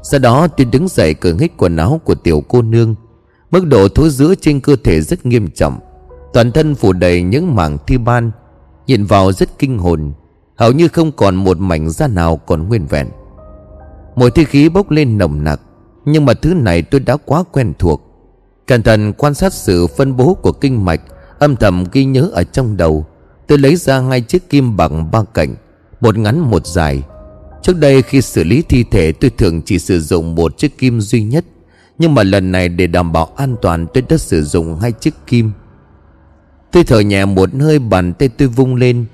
Sau 0.03 0.19
đó 0.19 0.47
tôi 0.47 0.65
đứng 0.65 0.87
dậy 0.87 1.13
cởi 1.13 1.35
hết 1.39 1.47
quần 1.57 1.77
áo 1.77 2.01
của 2.03 2.15
tiểu 2.15 2.43
cô 2.47 2.61
nương. 2.61 2.95
Mức 3.51 3.65
độ 3.65 3.87
thối 3.87 4.09
giữa 4.09 4.35
trên 4.35 4.59
cơ 4.59 4.75
thể 4.83 5.01
rất 5.01 5.25
nghiêm 5.25 5.49
trọng. 5.51 5.79
Toàn 6.33 6.51
thân 6.51 6.75
phủ 6.75 6.93
đầy 6.93 7.23
những 7.23 7.55
mảng 7.55 7.77
thi 7.87 7.97
ban. 7.97 8.31
Nhìn 8.87 9.05
vào 9.05 9.31
rất 9.31 9.59
kinh 9.59 9.77
hồn, 9.77 10.13
Hầu 10.55 10.71
như 10.71 10.87
không 10.87 11.11
còn 11.11 11.35
một 11.35 11.59
mảnh 11.59 11.89
da 11.89 12.07
nào 12.07 12.37
còn 12.37 12.67
nguyên 12.67 12.85
vẹn. 12.85 13.07
Mùi 14.15 14.31
thi 14.31 14.45
khí 14.45 14.69
bốc 14.69 14.91
lên 14.91 15.17
nồng 15.17 15.43
nặc, 15.43 15.61
Nhưng 16.05 16.25
mà 16.25 16.33
thứ 16.33 16.53
này 16.53 16.81
tôi 16.81 16.99
đã 16.99 17.17
quá 17.25 17.43
quen 17.51 17.73
thuộc. 17.79 18.01
Cẩn 18.67 18.83
thận 18.83 19.13
quan 19.13 19.33
sát 19.33 19.53
sự 19.53 19.87
phân 19.87 20.17
bố 20.17 20.33
của 20.33 20.51
kinh 20.51 20.85
mạch 20.85 21.01
Âm 21.39 21.55
thầm 21.55 21.83
ghi 21.91 22.05
nhớ 22.05 22.29
ở 22.33 22.43
trong 22.43 22.77
đầu, 22.77 23.05
Tôi 23.47 23.57
lấy 23.57 23.75
ra 23.75 23.99
hai 24.01 24.21
chiếc 24.21 24.49
kim 24.49 24.77
bằng 24.77 25.11
ba 25.11 25.23
cạnh, 25.33 25.55
Một 26.01 26.17
ngắn 26.17 26.39
một 26.39 26.67
dài. 26.67 27.03
Trước 27.61 27.79
đây 27.79 28.01
khi 28.01 28.21
xử 28.21 28.43
lý 28.43 28.61
thi 28.69 28.83
thể, 28.91 29.11
tôi 29.11 29.31
thường 29.37 29.61
chỉ 29.61 29.79
sử 29.79 29.99
dụng 29.99 30.35
một 30.35 30.57
chiếc 30.57 30.77
kim 30.77 31.01
duy 31.01 31.23
nhất, 31.23 31.45
Nhưng 31.99 32.15
mà 32.15 32.23
lần 32.23 32.51
này 32.51 32.69
để 32.69 32.87
đảm 32.87 33.11
bảo 33.11 33.29
an 33.35 33.55
toàn, 33.61 33.87
tôi 33.93 34.03
đã 34.09 34.17
sử 34.17 34.43
dụng 34.43 34.79
hai 34.79 34.91
chiếc 34.91 35.13
kim. 35.27 35.51
Tôi 36.71 36.83
thở 36.83 36.99
nhẹ 36.99 37.25
một 37.25 37.49
hơi, 37.59 37.79
bàn 37.79 38.13
tay 38.13 38.29
tôi 38.29 38.47
vung 38.47 38.75
lên, 38.75 39.05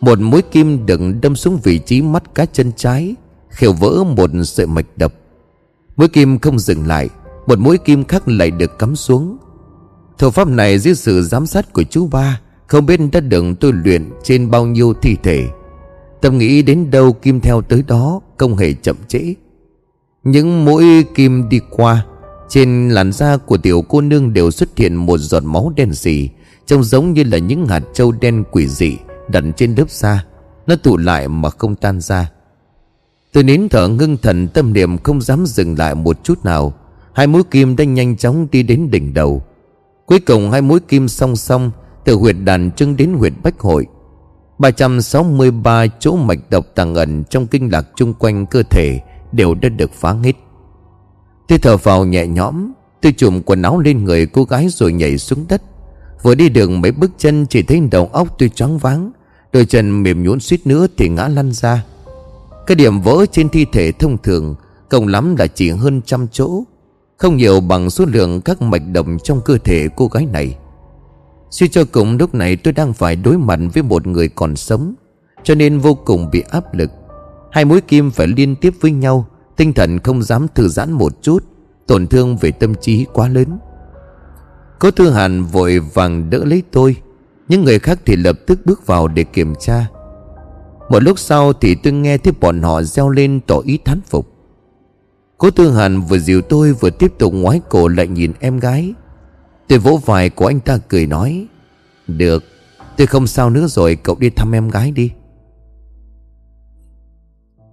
Một 0.00 0.20
mũi 0.20 0.42
kim 0.42 0.86
đựng 0.86 1.20
đâm 1.20 1.36
xuống 1.36 1.58
vị 1.62 1.78
trí 1.78 2.02
mắt 2.02 2.34
cá 2.34 2.46
chân 2.46 2.72
trái, 2.76 3.14
Khều 3.50 3.72
vỡ 3.72 4.04
một 4.16 4.30
sợi 4.44 4.66
mạch 4.66 4.86
đập. 4.96 5.14
Mũi 5.96 6.08
kim 6.08 6.38
không 6.38 6.58
dừng 6.58 6.86
lại, 6.86 7.08
Một 7.46 7.58
mũi 7.58 7.78
kim 7.78 8.04
khác 8.04 8.28
lại 8.28 8.50
được 8.50 8.78
cắm 8.78 8.96
xuống. 8.96 9.36
Thủ 10.18 10.30
pháp 10.30 10.48
này 10.48 10.78
dưới 10.78 10.94
sự 10.94 11.22
giám 11.22 11.46
sát 11.46 11.72
của 11.72 11.82
chú 11.82 12.06
ba, 12.06 12.40
Không 12.66 12.86
biết 12.86 13.00
đã 13.12 13.20
được 13.20 13.44
tôi 13.60 13.72
luyện 13.72 14.10
trên 14.22 14.50
bao 14.50 14.66
nhiêu 14.66 14.94
thi 15.02 15.16
thể. 15.22 15.48
Tâm 16.20 16.38
nghĩ 16.38 16.62
đến 16.62 16.90
đâu 16.90 17.12
kim 17.12 17.40
theo 17.40 17.62
tới 17.62 17.84
đó 17.86 18.20
Không 18.36 18.56
hề 18.56 18.74
chậm 18.74 18.96
trễ. 19.08 19.34
Những 20.24 20.64
mũi 20.64 21.04
kim 21.14 21.48
đi 21.48 21.60
qua, 21.70 22.06
Trên 22.48 22.88
làn 22.88 23.12
da 23.12 23.36
của 23.36 23.56
tiểu 23.56 23.84
cô 23.88 24.00
nương 24.00 24.32
đều 24.32 24.50
xuất 24.50 24.78
hiện 24.78 24.94
một 24.94 25.18
giọt 25.18 25.42
máu 25.44 25.72
đen 25.76 25.94
xì, 25.94 26.28
Trông 26.66 26.84
giống 26.84 27.12
như 27.12 27.24
là 27.24 27.38
những 27.38 27.66
hạt 27.66 27.82
trâu 27.94 28.12
đen 28.12 28.44
quỷ 28.50 28.68
dị 28.68 28.96
Đặt 29.28 29.44
trên 29.56 29.74
lớp 29.74 29.90
da. 29.90 30.24
Nó 30.66 30.76
tụ 30.76 30.96
lại 30.96 31.28
mà 31.28 31.50
không 31.50 31.74
tan 31.74 32.00
ra. 32.00 32.30
Tôi 33.32 33.44
nín 33.44 33.68
thở 33.68 33.88
ngưng 33.88 34.16
thần, 34.16 34.48
tâm 34.48 34.72
niệm 34.72 34.98
không 34.98 35.20
dám 35.20 35.46
dừng 35.46 35.78
lại 35.78 35.94
một 35.94 36.24
chút 36.24 36.44
nào. 36.44 36.74
Hai 37.12 37.26
mũi 37.26 37.42
kim 37.50 37.76
đã 37.76 37.84
nhanh 37.84 38.16
chóng 38.16 38.46
đi 38.50 38.62
đến 38.62 38.90
đỉnh 38.90 39.14
đầu. 39.14 39.42
Cuối 40.06 40.20
cùng 40.20 40.50
hai 40.50 40.62
mũi 40.62 40.80
kim 40.80 41.08
song 41.08 41.36
song 41.36 41.70
Từ 42.04 42.14
huyệt 42.14 42.36
đàn 42.44 42.70
trưng 42.70 42.96
đến 42.96 43.12
huyệt 43.12 43.32
bách 43.42 43.60
hội. 43.60 43.86
363 44.58 45.86
chỗ 46.00 46.16
mạch 46.16 46.50
độc 46.50 46.66
tàng 46.74 46.94
ẩn 46.94 47.24
trong 47.30 47.46
kinh 47.46 47.72
lạc 47.72 47.86
chung 47.96 48.14
quanh 48.14 48.46
cơ 48.46 48.62
thể 48.62 49.00
Đều 49.32 49.54
đã 49.54 49.68
được 49.68 49.92
phá 49.92 50.12
hết. 50.12 50.32
Tôi 51.48 51.58
thở 51.58 51.76
vào 51.76 52.04
nhẹ 52.04 52.26
nhõm, 52.26 52.72
Tôi 53.02 53.12
chùm 53.12 53.42
quần 53.42 53.62
áo 53.62 53.80
lên 53.80 54.04
người 54.04 54.26
cô 54.26 54.44
gái 54.44 54.68
rồi 54.68 54.92
nhảy 54.92 55.18
xuống 55.18 55.44
đất. 55.48 55.62
Vừa 56.22 56.34
đi 56.34 56.48
đường 56.48 56.80
mấy 56.80 56.92
bước 56.92 57.10
chân 57.18 57.46
chỉ 57.46 57.62
thấy 57.62 57.80
đầu 57.90 58.10
óc 58.12 58.28
tôi 58.38 58.48
choáng 58.48 58.78
váng, 58.78 59.12
Đôi 59.52 59.64
chân 59.64 60.02
mềm 60.02 60.22
nhũn 60.22 60.40
suýt 60.40 60.66
nữa 60.66 60.86
thì 60.96 61.08
ngã 61.08 61.28
lăn 61.28 61.52
ra. 61.52 61.84
Cái 62.66 62.74
điểm 62.74 63.00
vỡ 63.00 63.26
trên 63.32 63.48
thi 63.48 63.66
thể 63.72 63.92
thông 63.92 64.18
thường 64.22 64.54
Cộng 64.88 65.06
lắm 65.06 65.36
là 65.36 65.46
chỉ 65.46 65.70
hơn 65.70 66.00
trăm 66.06 66.26
chỗ. 66.32 66.62
Không 67.24 67.36
nhiều 67.36 67.60
bằng 67.60 67.90
số 67.90 68.04
lượng 68.04 68.40
các 68.40 68.62
mạch 68.62 68.82
động 68.92 69.18
trong 69.22 69.40
cơ 69.44 69.58
thể 69.58 69.88
cô 69.96 70.06
gái 70.06 70.26
này. 70.26 70.56
Suy 71.50 71.68
cho 71.68 71.84
cùng, 71.92 72.16
lúc 72.16 72.34
này 72.34 72.56
tôi 72.56 72.72
đang 72.72 72.92
phải 72.92 73.16
đối 73.16 73.38
mặt 73.38 73.58
với 73.74 73.82
một 73.82 74.06
người 74.06 74.28
còn 74.28 74.56
sống, 74.56 74.94
Cho 75.42 75.54
nên 75.54 75.78
vô 75.78 75.94
cùng 75.94 76.30
bị 76.30 76.42
áp 76.50 76.74
lực. 76.74 76.90
Hai 77.52 77.64
mũi 77.64 77.80
kim 77.80 78.10
phải 78.10 78.26
liên 78.26 78.56
tiếp 78.56 78.74
với 78.80 78.90
nhau, 78.90 79.26
Tinh 79.56 79.72
thần 79.72 79.98
không 79.98 80.22
dám 80.22 80.46
thư 80.54 80.68
giãn 80.68 80.92
một 80.92 81.22
chút, 81.22 81.44
Tổn 81.86 82.06
thương 82.06 82.36
về 82.36 82.50
tâm 82.50 82.74
trí 82.74 83.06
quá 83.12 83.28
lớn. 83.28 83.58
Cố 84.78 84.90
Thư 84.90 85.10
Hàn 85.10 85.44
vội 85.44 85.78
vàng 85.78 86.30
đỡ 86.30 86.44
lấy 86.44 86.62
tôi, 86.72 86.96
Những 87.48 87.64
người 87.64 87.78
khác 87.78 87.98
thì 88.06 88.16
lập 88.16 88.36
tức 88.46 88.60
bước 88.64 88.86
vào 88.86 89.08
để 89.08 89.24
kiểm 89.24 89.54
tra. 89.60 89.86
Một 90.88 91.02
lúc 91.02 91.18
sau 91.18 91.52
thì 91.52 91.74
tôi 91.74 91.92
nghe 91.92 92.18
thấy 92.18 92.32
bọn 92.40 92.62
họ 92.62 92.82
reo 92.82 93.08
lên 93.08 93.40
tỏ 93.46 93.58
ý 93.64 93.78
thán 93.84 94.00
phục. 94.00 94.33
Cố 95.38 95.50
Tư 95.50 95.70
Hàn 95.70 96.00
vừa 96.00 96.18
dìu 96.18 96.42
tôi 96.42 96.72
vừa 96.72 96.90
tiếp 96.90 97.12
tục 97.18 97.32
ngoái 97.34 97.60
cổ 97.68 97.88
lại 97.88 98.06
nhìn 98.06 98.32
em 98.40 98.58
gái. 98.58 98.94
Tôi 99.68 99.78
vỗ 99.78 100.00
vai 100.06 100.30
của 100.30 100.46
anh 100.46 100.60
ta 100.60 100.78
cười 100.88 101.06
nói, 101.06 101.46
Được, 102.06 102.44
Tôi 102.96 103.06
không 103.06 103.26
sao 103.26 103.50
nữa 103.50 103.66
rồi, 103.66 103.96
cậu 103.96 104.16
đi 104.20 104.30
thăm 104.30 104.52
em 104.52 104.68
gái 104.68 104.90
đi. 104.90 105.10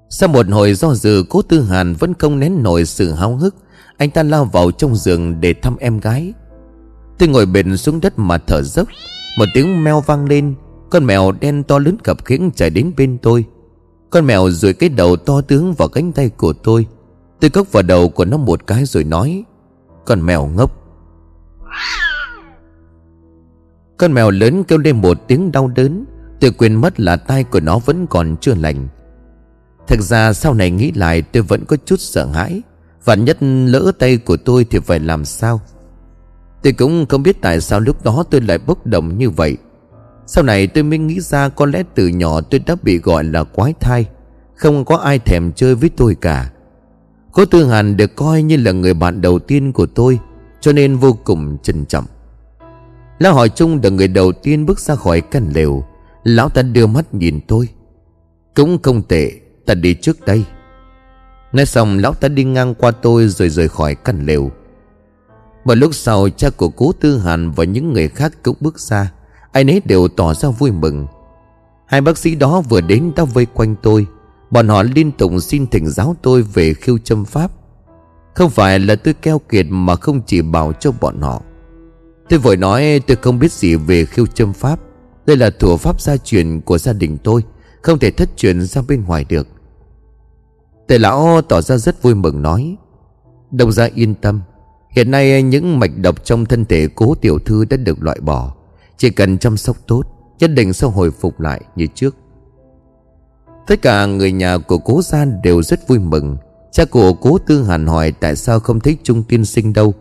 Sau 0.10 0.30
một 0.30 0.46
hồi 0.50 0.74
do 0.74 0.94
dự, 0.94 1.24
Cố 1.30 1.42
Tư 1.42 1.62
Hàn 1.62 1.94
vẫn 1.94 2.14
không 2.14 2.40
nén 2.40 2.64
nổi 2.64 2.86
sự 2.86 3.12
háo 3.12 3.36
hức. 3.36 3.56
Anh 3.98 4.10
ta 4.10 4.24
lao 4.24 4.46
vào 4.46 4.72
trong 4.72 4.96
giường 4.96 5.42
để 5.42 5.54
thăm 5.54 5.78
em 5.78 6.00
gái. 6.00 6.34
Tôi 7.20 7.30
ngồi 7.30 7.46
bền 7.46 7.78
xuống 7.78 8.02
đất 8.02 8.20
mà 8.20 8.38
thở 8.38 8.62
dốc. 8.62 8.88
Một 9.38 9.46
tiếng 9.54 9.84
meo 9.84 10.02
vang 10.02 10.26
lên. 10.26 10.56
Con 10.90 11.06
mèo 11.06 11.32
đen 11.32 11.64
to 11.64 11.80
lớn 11.80 11.98
cặp 12.04 12.26
khiễng 12.26 12.52
chạy 12.56 12.70
đến 12.70 12.92
bên 12.98 13.18
tôi. 13.18 13.46
Con 14.10 14.26
mèo 14.28 14.50
rồi 14.50 14.74
cái 14.74 14.90
đầu 14.90 15.16
to 15.16 15.42
tướng 15.42 15.74
vào 15.74 15.88
cánh 15.88 16.12
tay 16.12 16.30
của 16.30 16.54
tôi. 16.54 16.86
Tôi 17.42 17.50
cốc 17.50 17.72
vào 17.72 17.84
đầu 17.84 18.10
của 18.10 18.26
nó 18.26 18.38
một 18.38 18.68
cái 18.68 18.86
rồi 18.86 19.04
nói, 19.04 19.44
Con 20.06 20.26
mèo 20.26 20.46
ngốc. 20.46 20.72
Con 23.98 24.14
mèo 24.14 24.32
lớn 24.32 24.64
kêu 24.64 24.80
lên 24.80 25.02
một 25.02 25.18
tiếng 25.28 25.52
đau 25.52 25.68
đớn, 25.68 26.06
Tôi 26.40 26.52
quên 26.52 26.76
mất 26.76 27.00
là 27.00 27.16
tai 27.16 27.44
của 27.44 27.60
nó 27.60 27.80
vẫn 27.80 28.08
còn 28.08 28.36
chưa 28.42 28.56
lành. 28.56 28.88
Thật 29.88 30.00
ra 30.00 30.34
sau 30.34 30.54
này 30.54 30.72
nghĩ 30.72 30.92
lại, 30.92 31.22
tôi 31.22 31.44
vẫn 31.44 31.66
có 31.66 31.78
chút 31.86 32.00
sợ 32.00 32.26
hãi, 32.26 32.62
Và 33.06 33.16
nhất 33.16 33.38
lỡ 33.42 33.92
tay 34.00 34.18
của 34.18 34.38
tôi 34.38 34.66
thì 34.70 34.80
phải 34.80 35.00
làm 35.00 35.26
sao? 35.26 35.62
Tôi 36.64 36.74
cũng 36.74 37.06
không 37.06 37.24
biết 37.24 37.42
tại 37.42 37.62
sao 37.62 37.80
lúc 37.80 38.04
đó 38.04 38.24
tôi 38.32 38.42
lại 38.42 38.58
bốc 38.58 38.86
đồng 38.86 39.18
như 39.18 39.30
vậy. 39.30 39.58
Sau 40.26 40.44
này 40.44 40.68
tôi 40.68 40.84
mới 40.84 41.00
nghĩ 41.00 41.20
ra 41.20 41.50
có 41.50 41.66
lẽ 41.66 41.84
từ 41.96 42.08
nhỏ 42.08 42.42
tôi 42.42 42.60
đã 42.66 42.76
bị 42.84 42.98
gọi 42.98 43.24
là 43.24 43.44
quái 43.44 43.74
thai, 43.80 44.06
Không 44.56 44.86
có 44.86 44.98
ai 44.98 45.20
thèm 45.20 45.52
chơi 45.56 45.76
với 45.76 45.90
tôi 45.98 46.16
cả. 46.16 46.52
Cố 47.32 47.46
Tư 47.46 47.66
Hàn 47.66 47.98
được 47.98 48.16
coi 48.16 48.44
như 48.44 48.58
là 48.58 48.72
người 48.72 48.94
bạn 48.94 49.22
đầu 49.22 49.40
tiên 49.40 49.74
của 49.74 49.86
tôi, 49.86 50.20
Cho 50.62 50.72
nên 50.72 50.98
vô 50.98 51.18
cùng 51.24 51.58
trân 51.64 51.86
trọng. 51.86 52.06
Lão 53.20 53.34
hỏi 53.34 53.50
chung 53.50 53.80
là 53.84 53.90
người 53.90 54.08
đầu 54.08 54.32
tiên 54.32 54.66
bước 54.66 54.80
ra 54.80 54.96
khỏi 54.96 55.22
căn 55.22 55.50
lều. 55.54 55.84
Lão 56.24 56.50
ta 56.50 56.62
đưa 56.62 56.88
mắt 56.88 57.14
nhìn 57.14 57.40
tôi. 57.48 57.68
Cũng 58.56 58.78
không 58.82 59.02
tệ, 59.02 59.32
Ta 59.66 59.74
đi 59.74 59.94
trước 59.94 60.26
đây. 60.26 60.46
Nói 61.54 61.66
xong, 61.66 61.98
lão 61.98 62.14
ta 62.14 62.28
đi 62.28 62.44
ngang 62.44 62.76
qua 62.76 62.92
tôi 62.92 63.28
rồi 63.28 63.50
rời 63.50 63.68
khỏi 63.68 63.96
căn 63.96 64.26
lều. 64.26 64.52
Một 65.66 65.76
lúc 65.76 65.96
sau, 65.96 66.30
cha 66.30 66.50
của 66.50 66.70
cố 66.70 66.92
tư 67.00 67.18
hàn 67.18 67.52
và 67.52 67.64
những 67.64 67.94
người 67.94 68.08
khác 68.08 68.32
cũng 68.44 68.56
bước 68.60 68.80
ra. 68.80 69.12
Ai 69.52 69.64
nấy 69.64 69.82
đều 69.86 70.08
tỏ 70.08 70.34
ra 70.34 70.50
vui 70.50 70.72
mừng. 70.72 71.08
Hai 71.86 72.02
bác 72.02 72.18
sĩ 72.18 72.36
đó 72.36 72.62
vừa 72.62 72.82
đến 72.82 73.12
đã 73.16 73.24
vây 73.24 73.46
quanh 73.46 73.76
tôi. 73.82 74.08
Bọn 74.52 74.68
họ 74.68 74.84
liên 74.84 75.12
tục 75.12 75.32
xin 75.42 75.68
thỉnh 75.68 75.90
giáo 75.90 76.16
tôi 76.22 76.42
về 76.42 76.74
khiêu 76.74 76.98
châm 76.98 77.26
pháp. 77.26 77.52
Không 78.34 78.50
phải 78.50 78.80
là 78.80 78.96
tôi 78.96 79.14
keo 79.14 79.40
kiệt 79.40 79.66
mà 79.70 79.96
không 79.96 80.22
chỉ 80.26 80.42
bảo 80.42 80.74
cho 80.74 80.92
bọn 81.02 81.22
họ. 81.22 81.42
Tôi 82.30 82.40
vội 82.40 82.58
nói 82.58 83.02
tôi 83.08 83.18
không 83.22 83.40
biết 83.40 83.52
gì 83.52 83.76
về 83.76 84.06
khiêu 84.06 84.26
châm 84.26 84.54
pháp. 84.54 84.80
Đây 85.26 85.38
là 85.38 85.50
thủ 85.60 85.78
pháp 85.78 86.02
gia 86.02 86.18
truyền 86.18 86.62
của 86.62 86.78
gia 86.78 86.94
đình 86.94 87.18
tôi, 87.24 87.44
Không 87.82 88.00
thể 88.00 88.12
thất 88.12 88.38
truyền 88.38 88.62
ra 88.62 88.82
bên 88.88 89.04
ngoài 89.04 89.26
được. 89.30 89.48
Tề 90.88 90.98
lão 90.98 91.42
tỏ 91.42 91.62
ra 91.62 91.78
rất 91.78 92.02
vui 92.02 92.16
mừng 92.16 92.42
nói, 92.42 92.76
Đồng 93.52 93.72
gia 93.72 93.86
yên 93.96 94.16
tâm. 94.16 94.42
Hiện 94.90 95.12
nay 95.12 95.44
những 95.44 95.80
mạch 95.80 95.92
độc 95.98 96.26
trong 96.26 96.46
thân 96.46 96.66
thể 96.66 96.88
cố 96.96 97.16
tiểu 97.16 97.40
thư 97.40 97.66
đã 97.66 97.78
được 97.78 98.04
loại 98.04 98.20
bỏ. 98.20 98.54
Chỉ 98.98 99.10
cần 99.10 99.38
chăm 99.38 99.58
sóc 99.58 99.78
tốt, 99.88 100.04
Nhất 100.40 100.48
định 100.48 100.74
sẽ 100.74 100.88
hồi 100.88 101.12
phục 101.12 101.40
lại 101.40 101.62
như 101.76 101.88
trước. 101.96 102.16
Tất 103.68 103.82
cả 103.82 104.06
người 104.06 104.32
nhà 104.32 104.58
của 104.58 104.78
cố 104.78 105.02
gian 105.02 105.42
đều 105.44 105.62
rất 105.62 105.88
vui 105.88 106.00
mừng. 106.00 106.38
Cha 106.72 106.86
của 106.86 107.14
cố 107.14 107.38
tư 107.38 107.64
hàn 107.64 107.88
hỏi 107.88 108.12
tại 108.12 108.36
sao 108.36 108.60
không 108.60 108.80
thấy 108.80 108.98
Trung 109.04 109.24
tiên 109.24 109.46
sinh 109.46 109.74
đâu. 109.74 109.94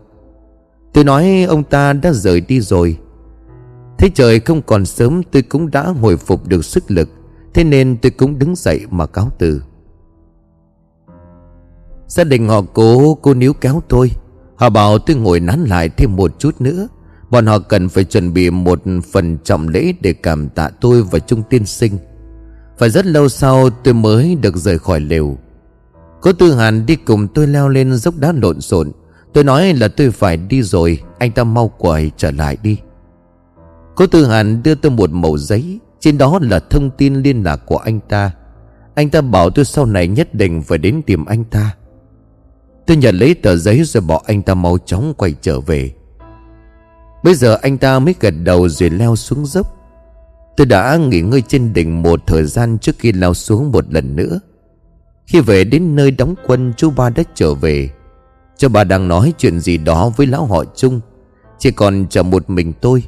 Tôi 0.93 1.03
nói, 1.03 1.43
ông 1.43 1.63
ta 1.63 1.93
đã 1.93 2.11
rời 2.13 2.41
đi 2.41 2.61
rồi. 2.61 2.97
Thế 3.97 4.09
trời 4.13 4.39
không 4.39 4.61
còn 4.61 4.85
sớm, 4.85 5.21
tôi 5.31 5.41
cũng 5.41 5.71
đã 5.71 5.83
hồi 5.83 6.17
phục 6.17 6.47
được 6.47 6.65
sức 6.65 6.91
lực. 6.91 7.09
Thế 7.53 7.63
nên 7.63 7.97
tôi 8.01 8.11
cũng 8.11 8.39
đứng 8.39 8.55
dậy 8.55 8.85
mà 8.89 9.05
cáo 9.05 9.29
từ. 9.37 9.61
Gia 12.07 12.23
đình 12.23 12.47
họ 12.47 12.61
cố, 12.73 13.17
cô 13.21 13.33
níu 13.33 13.53
kéo 13.53 13.81
tôi. 13.87 14.11
Họ 14.55 14.69
bảo 14.69 14.99
tôi 14.99 15.15
ngồi 15.15 15.39
nán 15.39 15.63
lại 15.63 15.89
thêm 15.89 16.15
một 16.15 16.39
chút 16.39 16.61
nữa. 16.61 16.87
Bọn 17.29 17.45
họ 17.45 17.59
cần 17.59 17.89
phải 17.89 18.03
chuẩn 18.03 18.33
bị 18.33 18.49
một 18.49 18.81
phần 19.11 19.37
trọng 19.43 19.67
lễ 19.67 19.93
để 20.01 20.13
cảm 20.13 20.49
tạ 20.49 20.69
tôi 20.81 21.03
và 21.03 21.19
Trung 21.19 21.43
tiên 21.49 21.65
sinh. 21.65 21.97
Phải 22.81 22.89
rất 22.89 23.05
lâu 23.05 23.29
sau 23.29 23.69
tôi 23.69 23.93
mới 23.93 24.35
được 24.35 24.55
rời 24.55 24.79
khỏi 24.79 24.99
lều. 24.99 25.37
Cố 26.21 26.33
Tư 26.33 26.53
Hàn 26.53 26.85
đi 26.85 26.95
cùng 26.95 27.27
tôi 27.27 27.47
leo 27.47 27.69
lên 27.69 27.93
dốc 27.93 28.17
đá 28.17 28.31
lộn 28.31 28.61
xộn. 28.61 28.91
Tôi 29.33 29.43
nói 29.43 29.73
là 29.73 29.87
tôi 29.87 30.11
phải 30.11 30.37
đi 30.37 30.63
rồi, 30.63 30.99
Anh 31.19 31.31
ta 31.31 31.43
mau 31.43 31.71
quay 31.77 32.11
trở 32.17 32.31
lại 32.31 32.57
đi. 32.63 32.77
Cố 33.95 34.07
Tư 34.07 34.25
Hàn 34.25 34.63
đưa 34.63 34.75
tôi 34.75 34.91
một 34.91 35.09
mẩu 35.11 35.37
giấy, 35.37 35.79
Trên 35.99 36.17
đó 36.17 36.39
là 36.41 36.59
thông 36.59 36.89
tin 36.89 37.15
liên 37.15 37.43
lạc 37.43 37.55
của 37.55 37.77
anh 37.77 37.99
ta. 37.99 38.31
Anh 38.95 39.09
ta 39.09 39.21
bảo 39.21 39.49
tôi 39.49 39.65
sau 39.65 39.85
này 39.85 40.07
nhất 40.07 40.33
định 40.33 40.61
phải 40.61 40.77
đến 40.77 41.01
tìm 41.05 41.25
anh 41.25 41.43
ta. 41.43 41.75
Tôi 42.87 42.97
nhận 42.97 43.15
lấy 43.15 43.33
tờ 43.33 43.55
giấy 43.55 43.83
rồi 43.83 44.01
bỏ 44.01 44.21
anh 44.25 44.41
ta 44.41 44.53
mau 44.53 44.77
chóng 44.77 45.13
quay 45.17 45.35
trở 45.41 45.59
về. 45.59 45.91
Bây 47.23 47.35
giờ 47.35 47.57
anh 47.61 47.77
ta 47.77 47.99
mới 47.99 48.15
gật 48.19 48.33
đầu 48.43 48.69
rồi 48.69 48.89
leo 48.89 49.15
xuống 49.15 49.45
dốc. 49.45 49.80
Tôi 50.57 50.67
đã 50.67 50.97
nghỉ 50.97 51.21
ngơi 51.21 51.41
trên 51.41 51.73
đỉnh 51.73 52.01
một 52.01 52.19
thời 52.27 52.43
gian 52.43 52.77
trước 52.77 52.95
khi 52.99 53.11
lao 53.11 53.33
xuống 53.33 53.71
một 53.71 53.93
lần 53.93 54.15
nữa. 54.15 54.39
Khi 55.27 55.39
về 55.39 55.63
đến 55.63 55.95
nơi 55.95 56.11
đóng 56.11 56.35
quân, 56.45 56.73
chú 56.77 56.89
ba 56.89 57.09
đã 57.09 57.23
trở 57.35 57.53
về. 57.53 57.89
Cho 58.57 58.69
bà 58.69 58.83
đang 58.83 59.07
nói 59.07 59.33
chuyện 59.37 59.59
gì 59.59 59.77
đó 59.77 60.11
với 60.17 60.27
lão 60.27 60.45
họ 60.45 60.63
chung 60.75 60.99
Chỉ 61.59 61.71
còn 61.71 62.05
chờ 62.09 62.23
một 62.23 62.49
mình 62.49 62.73
tôi. 62.81 63.03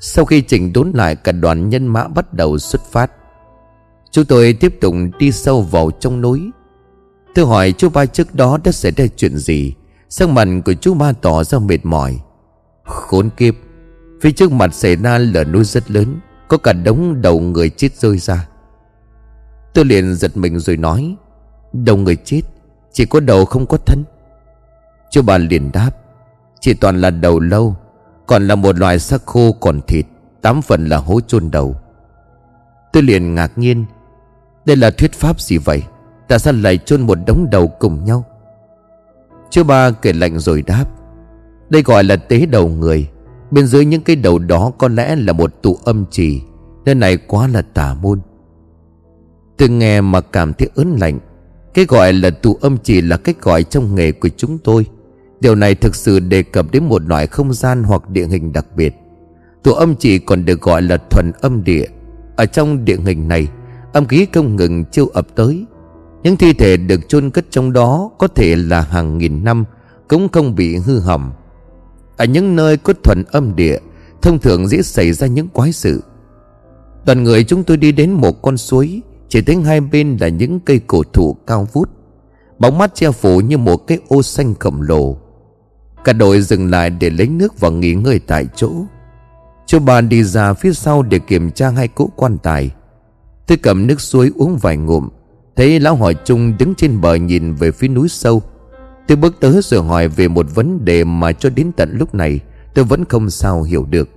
Sau 0.00 0.24
khi 0.24 0.40
chỉnh 0.40 0.72
đốn 0.72 0.92
lại, 0.94 1.16
cả 1.16 1.32
đoàn 1.32 1.68
nhân 1.68 1.86
mã 1.86 2.08
bắt 2.08 2.34
đầu 2.34 2.58
xuất 2.58 2.80
phát. 2.92 3.10
Chúng 4.10 4.24
tôi 4.24 4.52
tiếp 4.52 4.74
tục 4.80 4.94
đi 5.18 5.32
sâu 5.32 5.62
vào 5.62 5.90
trong 5.90 6.20
núi. 6.20 6.50
Tôi 7.34 7.46
hỏi 7.46 7.74
chú 7.78 7.88
ba 7.88 8.06
trước 8.06 8.34
đó 8.34 8.58
đã 8.64 8.72
xảy 8.72 8.92
ra 8.92 9.06
chuyện 9.16 9.36
gì. 9.36 9.74
Sắc 10.08 10.28
mặt 10.28 10.48
của 10.64 10.74
chú 10.74 10.94
ba 10.94 11.12
tỏ 11.12 11.44
ra 11.44 11.58
mệt 11.58 11.78
mỏi. 11.82 12.18
Khốn 12.84 13.30
kiếp! 13.36 13.54
Phía 14.20 14.30
trước 14.30 14.52
mặt 14.52 14.74
xảy 14.74 14.96
ra 14.96 15.18
lở 15.18 15.44
núi 15.44 15.64
rất 15.64 15.90
lớn. 15.90 16.20
Có 16.48 16.56
cả 16.56 16.72
đống 16.72 17.22
đầu 17.22 17.40
người 17.40 17.70
chết 17.70 17.96
rơi 17.96 18.18
ra. 18.18 18.48
Tôi 19.74 19.84
liền 19.84 20.14
giật 20.14 20.36
mình 20.36 20.58
rồi 20.58 20.76
nói, 20.76 21.16
Đầu 21.72 21.96
người 21.96 22.16
chết, 22.16 22.40
Chỉ 22.92 23.06
có 23.06 23.20
đầu 23.20 23.44
không 23.44 23.66
có 23.66 23.78
thân. 23.86 24.04
Chú 25.10 25.22
bà 25.22 25.38
liền 25.38 25.72
đáp, 25.72 25.90
Chỉ 26.60 26.74
toàn 26.74 27.00
là 27.00 27.10
đầu 27.10 27.40
lâu, 27.40 27.76
Còn 28.26 28.48
là 28.48 28.54
một 28.54 28.78
loài 28.78 28.98
xác 28.98 29.26
khô 29.26 29.52
còn 29.52 29.80
thịt, 29.86 30.06
Tám 30.42 30.62
phần 30.62 30.86
là 30.86 30.96
hố 30.96 31.20
chôn 31.20 31.50
đầu. 31.50 31.76
Tôi 32.92 33.02
liền 33.02 33.34
ngạc 33.34 33.58
nhiên, 33.58 33.84
Đây 34.64 34.76
là 34.76 34.90
thuyết 34.90 35.12
pháp 35.12 35.40
gì 35.40 35.58
vậy? 35.58 35.82
Tại 36.28 36.38
sao 36.38 36.52
lại 36.52 36.78
chôn 36.78 37.00
một 37.00 37.18
đống 37.26 37.46
đầu 37.50 37.68
cùng 37.68 38.04
nhau? 38.04 38.24
Chú 39.50 39.64
ba 39.64 39.90
kể 39.90 40.12
lạnh 40.12 40.38
rồi 40.38 40.62
đáp, 40.62 40.84
Đây 41.70 41.82
gọi 41.82 42.04
là 42.04 42.16
tế 42.16 42.46
đầu 42.46 42.68
người. 42.68 43.08
Bên 43.50 43.66
dưới 43.66 43.84
những 43.84 44.02
cái 44.02 44.16
đầu 44.16 44.38
đó 44.38 44.72
có 44.78 44.88
lẽ 44.88 45.16
là 45.16 45.32
một 45.32 45.62
tụ 45.62 45.78
âm 45.84 46.04
trì, 46.10 46.40
Nơi 46.84 46.94
này 46.94 47.16
quá 47.16 47.48
là 47.48 47.62
tà 47.62 47.94
môn. 47.94 48.20
Tôi 49.58 49.68
nghe 49.68 50.00
mà 50.00 50.20
cảm 50.20 50.52
thấy 50.52 50.68
ớn 50.74 50.96
lạnh. 51.00 51.18
Cái 51.74 51.84
gọi 51.84 52.12
là 52.12 52.30
tụ 52.30 52.58
âm 52.60 52.78
trì 52.78 53.00
là 53.00 53.16
cách 53.16 53.42
gọi 53.42 53.62
trong 53.62 53.94
nghề 53.94 54.12
của 54.12 54.28
chúng 54.36 54.58
tôi. 54.58 54.86
Điều 55.40 55.54
này 55.54 55.74
thực 55.74 55.94
sự 55.94 56.20
đề 56.20 56.42
cập 56.42 56.66
đến 56.72 56.84
một 56.84 57.02
loại 57.02 57.26
không 57.26 57.52
gian 57.52 57.82
hoặc 57.82 58.10
địa 58.10 58.26
hình 58.26 58.52
đặc 58.52 58.66
biệt. 58.76 58.94
Tụ 59.62 59.72
âm 59.72 59.96
trì 59.96 60.18
còn 60.18 60.44
được 60.44 60.60
gọi 60.60 60.82
là 60.82 60.96
thuần 60.96 61.32
âm 61.40 61.64
địa. 61.64 61.86
Ở 62.36 62.46
trong 62.46 62.84
địa 62.84 62.96
hình 62.96 63.28
này, 63.28 63.48
Âm 63.92 64.06
khí 64.06 64.26
không 64.32 64.56
ngừng 64.56 64.84
chiêu 64.84 65.06
ập 65.06 65.26
tới. 65.34 65.66
Những 66.22 66.36
thi 66.36 66.52
thể 66.52 66.76
được 66.76 67.08
chôn 67.08 67.30
cất 67.30 67.44
trong 67.50 67.72
đó 67.72 68.10
Có 68.18 68.28
thể 68.28 68.56
là 68.56 68.80
hàng 68.80 69.18
nghìn 69.18 69.44
năm 69.44 69.64
Cũng 70.08 70.28
không 70.28 70.54
bị 70.54 70.76
hư 70.76 70.98
hỏng. 70.98 71.32
Ở 72.18 72.24
những 72.24 72.56
nơi 72.56 72.76
có 72.76 72.92
thuần 73.04 73.24
âm 73.32 73.56
địa, 73.56 73.78
Thông 74.22 74.38
thường 74.38 74.68
dễ 74.68 74.82
xảy 74.82 75.12
ra 75.12 75.26
những 75.26 75.48
quái 75.48 75.72
sự. 75.72 76.02
Toàn 77.06 77.22
người 77.22 77.44
chúng 77.44 77.64
tôi 77.64 77.76
đi 77.76 77.92
đến 77.92 78.12
một 78.12 78.42
con 78.42 78.56
suối, 78.56 79.02
Chỉ 79.28 79.40
thấy 79.40 79.56
hai 79.56 79.80
bên 79.80 80.16
là 80.20 80.28
những 80.28 80.60
cây 80.60 80.80
cổ 80.86 81.02
thụ 81.12 81.36
cao 81.46 81.68
vút. 81.72 81.90
Bóng 82.58 82.78
mắt 82.78 82.94
che 82.94 83.10
phủ 83.10 83.40
như 83.40 83.58
một 83.58 83.76
cái 83.76 83.98
ô 84.08 84.22
xanh 84.22 84.54
khổng 84.60 84.82
lồ. 84.82 85.16
Cả 86.04 86.12
đội 86.12 86.40
dừng 86.40 86.70
lại 86.70 86.90
để 86.90 87.10
lấy 87.10 87.28
nước 87.28 87.60
và 87.60 87.70
nghỉ 87.70 87.94
ngơi 87.94 88.20
tại 88.26 88.46
chỗ. 88.56 88.70
Chú 89.66 89.78
bà 89.78 90.00
đi 90.00 90.24
ra 90.24 90.52
phía 90.52 90.72
sau 90.72 91.02
để 91.02 91.18
kiểm 91.18 91.50
tra 91.50 91.70
hai 91.70 91.88
cỗ 91.88 92.08
quan 92.16 92.38
tài. 92.38 92.70
Tôi 93.46 93.58
cầm 93.58 93.86
nước 93.86 94.00
suối 94.00 94.32
uống 94.36 94.56
vài 94.56 94.76
ngụm, 94.76 95.08
Thấy 95.56 95.80
lão 95.80 95.96
hỏi 95.96 96.14
chung 96.24 96.58
đứng 96.58 96.74
trên 96.74 97.00
bờ 97.00 97.14
nhìn 97.14 97.54
về 97.54 97.70
phía 97.70 97.88
núi 97.88 98.08
sâu. 98.08 98.42
Tôi 99.08 99.16
bước 99.16 99.40
tới 99.40 99.60
rồi 99.62 99.82
hỏi 99.82 100.08
về 100.08 100.28
một 100.28 100.46
vấn 100.54 100.84
đề 100.84 101.04
mà 101.04 101.32
cho 101.32 101.50
đến 101.50 101.72
tận 101.76 101.96
lúc 101.98 102.14
này, 102.14 102.40
Tôi 102.74 102.84
vẫn 102.84 103.04
không 103.04 103.30
sao 103.30 103.62
hiểu 103.62 103.86
được. 103.90 104.08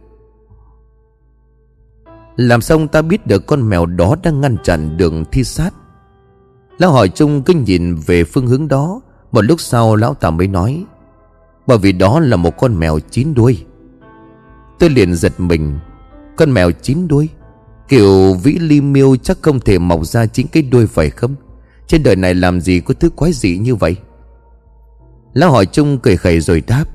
Làm 2.35 2.61
xong 2.61 2.87
ta 2.87 3.01
biết 3.01 3.27
được 3.27 3.45
con 3.45 3.69
mèo 3.69 3.85
đó 3.85 4.15
đang 4.23 4.41
ngăn 4.41 4.57
chặn 4.63 4.97
đường 4.97 5.25
thi 5.31 5.43
sát? 5.43 5.73
Lão 6.77 6.91
hỏi 6.91 7.09
chung 7.09 7.43
cứ 7.43 7.53
nhìn 7.53 7.95
về 7.95 8.23
phương 8.23 8.47
hướng 8.47 8.67
đó, 8.67 9.01
Một 9.31 9.41
lúc 9.41 9.61
sau 9.61 9.95
lão 9.95 10.13
ta 10.13 10.29
mới 10.29 10.47
nói, 10.47 10.85
Bởi 11.67 11.77
vì 11.77 11.91
đó 11.91 12.19
là 12.19 12.35
một 12.35 12.57
con 12.57 12.79
mèo 12.79 12.99
chín 12.99 13.33
đuôi. 13.33 13.65
Tôi 14.79 14.89
liền 14.89 15.15
giật 15.15 15.39
mình, 15.39 15.79
Con 16.35 16.53
mèo 16.53 16.71
chín 16.71 17.07
đuôi? 17.07 17.29
Kiểu 17.87 18.33
vĩ 18.33 18.53
ly 18.59 18.81
miêu 18.81 19.15
chắc 19.15 19.37
không 19.41 19.59
thể 19.59 19.79
mọc 19.79 20.05
ra 20.05 20.25
chính 20.25 20.47
cái 20.47 20.63
đuôi 20.63 20.87
phải 20.87 21.09
không? 21.09 21.35
Trên 21.87 22.03
đời 22.03 22.15
này 22.15 22.33
làm 22.33 22.61
gì 22.61 22.79
có 22.79 22.93
thứ 22.93 23.09
quái 23.09 23.31
dị 23.33 23.57
như 23.57 23.75
vậy? 23.75 23.95
Lão 25.33 25.51
hỏi 25.51 25.65
chung 25.65 25.97
cười 25.97 26.17
khẩy 26.17 26.39
rồi 26.39 26.63
đáp. 26.67 26.85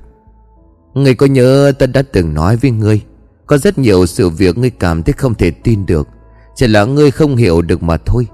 Người 0.93 1.15
có 1.15 1.25
nhớ 1.25 1.71
ta 1.79 1.85
đã 1.85 2.01
từng 2.13 2.33
nói 2.33 2.55
với 2.55 2.71
ngươi, 2.71 3.01
Có 3.45 3.57
rất 3.57 3.77
nhiều 3.77 4.05
sự 4.05 4.29
việc 4.29 4.57
ngươi 4.57 4.69
cảm 4.69 5.03
thấy 5.03 5.13
không 5.13 5.35
thể 5.35 5.51
tin 5.51 5.85
được. 5.85 6.07
Chỉ 6.55 6.67
là 6.67 6.85
ngươi 6.85 7.11
không 7.11 7.35
hiểu 7.35 7.61
được 7.61 7.83
mà 7.83 7.97
thôi. 7.97 8.27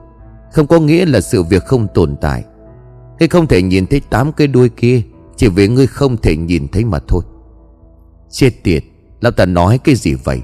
Không 0.53 0.67
có 0.67 0.79
nghĩa 0.79 1.05
là 1.05 1.21
sự 1.21 1.43
việc 1.43 1.65
không 1.65 1.87
tồn 1.93 2.15
tại. 2.21 2.43
Ngươi 3.19 3.27
không 3.27 3.47
thể 3.47 3.61
nhìn 3.61 3.87
thấy 3.87 3.99
tám 4.09 4.31
cái 4.31 4.47
đuôi 4.47 4.69
kia, 4.69 5.01
Chỉ 5.35 5.47
vì 5.47 5.67
ngươi 5.67 5.87
không 5.87 6.17
thể 6.17 6.35
nhìn 6.35 6.67
thấy 6.67 6.85
mà 6.85 6.99
thôi. 7.07 7.21
Chết 8.29 8.51
tiệt, 8.63 8.83
Lão 9.21 9.31
ta 9.31 9.45
nói 9.45 9.79
cái 9.83 9.95
gì 9.95 10.13
vậy? 10.13 10.41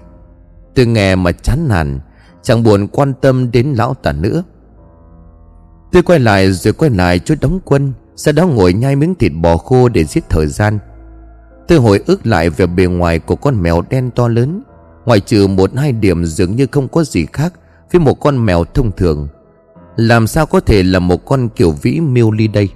Tôi 0.75 0.85
nghe 0.85 1.15
mà 1.15 1.31
chán 1.31 1.67
nản, 1.67 1.99
Chẳng 2.41 2.63
buồn 2.63 2.87
quan 2.87 3.13
tâm 3.21 3.51
đến 3.51 3.73
lão 3.77 3.93
ta 3.93 4.11
nữa. 4.11 4.43
Tôi 5.91 6.03
quay 6.03 6.19
lại 6.19 6.51
rồi 6.51 6.73
quay 6.73 6.91
lại 6.91 7.19
chỗ 7.19 7.35
đóng 7.41 7.59
quân. 7.65 7.93
Sau 8.21 8.31
đó 8.31 8.47
ngồi 8.47 8.73
nhai 8.73 8.95
miếng 8.95 9.15
thịt 9.15 9.31
bò 9.41 9.57
khô 9.57 9.89
để 9.89 10.03
giết 10.03 10.29
thời 10.29 10.47
gian. 10.47 10.79
Tôi 11.67 11.77
hồi 11.77 12.03
ức 12.05 12.27
lại 12.27 12.49
về 12.49 12.67
bề 12.67 12.85
ngoài 12.85 13.19
của 13.19 13.35
con 13.35 13.61
mèo 13.61 13.83
đen 13.89 14.11
to 14.15 14.27
lớn. 14.27 14.61
Ngoài 15.05 15.19
trừ 15.19 15.47
một 15.47 15.71
hai 15.75 15.91
điểm 15.91 16.25
dường 16.25 16.55
như 16.55 16.67
không 16.71 16.87
có 16.87 17.03
gì 17.03 17.25
khác 17.33 17.53
Với 17.91 17.99
một 17.99 18.13
con 18.13 18.45
mèo 18.45 18.63
thông 18.63 18.91
thường. 18.91 19.27
Làm 19.95 20.27
sao 20.27 20.45
có 20.45 20.59
thể 20.59 20.83
là 20.83 20.99
một 20.99 21.25
con 21.25 21.49
kiểu 21.49 21.71
vĩ 21.71 21.99
miêu 21.99 22.31
ly 22.31 22.47
đây? 22.47 22.69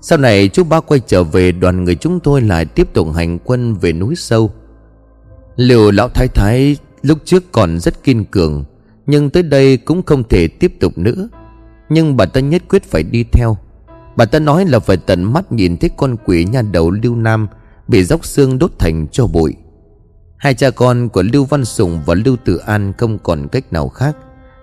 Sau 0.00 0.18
này 0.18 0.48
chú 0.48 0.64
ba 0.64 0.80
quay 0.80 1.00
trở 1.06 1.24
về, 1.24 1.52
đoàn 1.52 1.84
người 1.84 1.94
chúng 1.94 2.20
tôi 2.20 2.40
lại 2.40 2.64
tiếp 2.64 2.88
tục 2.92 3.08
hành 3.14 3.38
quân 3.38 3.74
về 3.74 3.92
núi 3.92 4.14
sâu. 4.16 4.50
Liệu 5.56 5.90
lão 5.90 6.08
thái 6.08 6.28
thái 6.28 6.76
Lúc 7.02 7.18
trước 7.24 7.52
còn 7.52 7.80
rất 7.80 8.04
kiên 8.04 8.24
cường, 8.24 8.64
Nhưng 9.06 9.30
tới 9.30 9.42
đây 9.42 9.76
cũng 9.76 10.02
không 10.02 10.28
thể 10.28 10.48
tiếp 10.48 10.72
tục 10.80 10.98
nữa. 10.98 11.28
Nhưng 11.88 12.16
bà 12.16 12.26
ta 12.26 12.40
nhất 12.40 12.62
quyết 12.68 12.82
phải 12.84 13.02
đi 13.02 13.24
theo. 13.32 13.56
Bà 14.18 14.24
ta 14.24 14.38
nói 14.38 14.64
là 14.64 14.78
phải 14.78 14.96
tận 14.96 15.32
mắt 15.32 15.52
nhìn 15.52 15.76
thấy 15.76 15.90
con 15.96 16.16
quỷ 16.26 16.44
nhà 16.44 16.62
đầu 16.62 16.90
Lưu 16.90 17.16
Nam 17.16 17.48
Bị 17.88 18.04
dốc 18.04 18.24
xương 18.24 18.58
đốt 18.58 18.70
thành 18.78 19.06
cho 19.12 19.26
bụi. 19.26 19.54
Hai 20.36 20.54
cha 20.54 20.70
con 20.70 21.08
của 21.08 21.22
Lưu 21.32 21.44
Văn 21.44 21.64
Sùng 21.64 22.00
và 22.06 22.14
Lưu 22.14 22.36
Tử 22.44 22.56
An 22.56 22.92
không 22.98 23.18
còn 23.18 23.48
cách 23.48 23.72
nào 23.72 23.88
khác, 23.88 24.16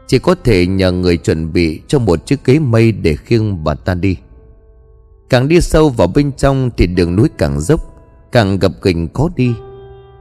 Chỉ 0.08 0.20
có 0.20 0.36
thể 0.44 0.68
nhờ 0.68 0.92
người 0.92 1.18
chuẩn 1.18 1.54
bị 1.54 1.82
cho 1.88 2.00
một 2.00 2.26
chiếc 2.26 2.46
ghế 2.46 2.60
mây 2.60 2.92
để 2.92 3.16
khiêng 3.16 3.64
bà 3.64 3.74
ta 3.74 3.94
đi. 3.94 4.18
Càng 5.30 5.48
đi 5.48 5.62
sâu 5.62 5.90
vào 5.90 6.08
bên 6.08 6.32
trong 6.32 6.70
thì 6.78 6.88
đường 6.88 7.16
núi 7.16 7.30
càng 7.38 7.62
dốc, 7.62 7.82
Càng 8.32 8.60
gập 8.60 8.72
ghềnh 8.82 9.14
khó 9.14 9.30
đi. 9.36 9.54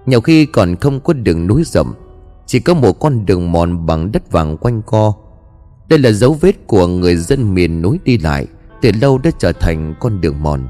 Nhiều 0.07 0.21
khi 0.21 0.47
còn 0.47 0.77
không 0.77 1.01
có 1.01 1.13
đường 1.13 1.47
núi 1.47 1.63
rộng, 1.67 1.93
chỉ 2.47 2.61
có 2.61 2.75
một 2.75 2.93
con 2.93 3.27
đường 3.27 3.53
mòn 3.53 3.87
bằng 3.87 4.13
đất 4.13 4.33
vàng 4.33 4.57
quanh 4.57 4.83
co. 4.87 5.13
Đây 5.89 5.99
là 5.99 6.13
dấu 6.13 6.33
vết 6.33 6.67
của 6.67 6.87
người 6.87 7.17
dân 7.17 7.55
miền 7.55 7.83
núi 7.83 7.99
đi 8.05 8.19
lại. 8.19 8.47
Từ 8.85 8.91
lâu 9.01 9.19
đã 9.19 9.31
trở 9.39 9.53
thành 9.53 9.95
con 10.01 10.21
đường 10.21 10.43
mòn. 10.43 10.69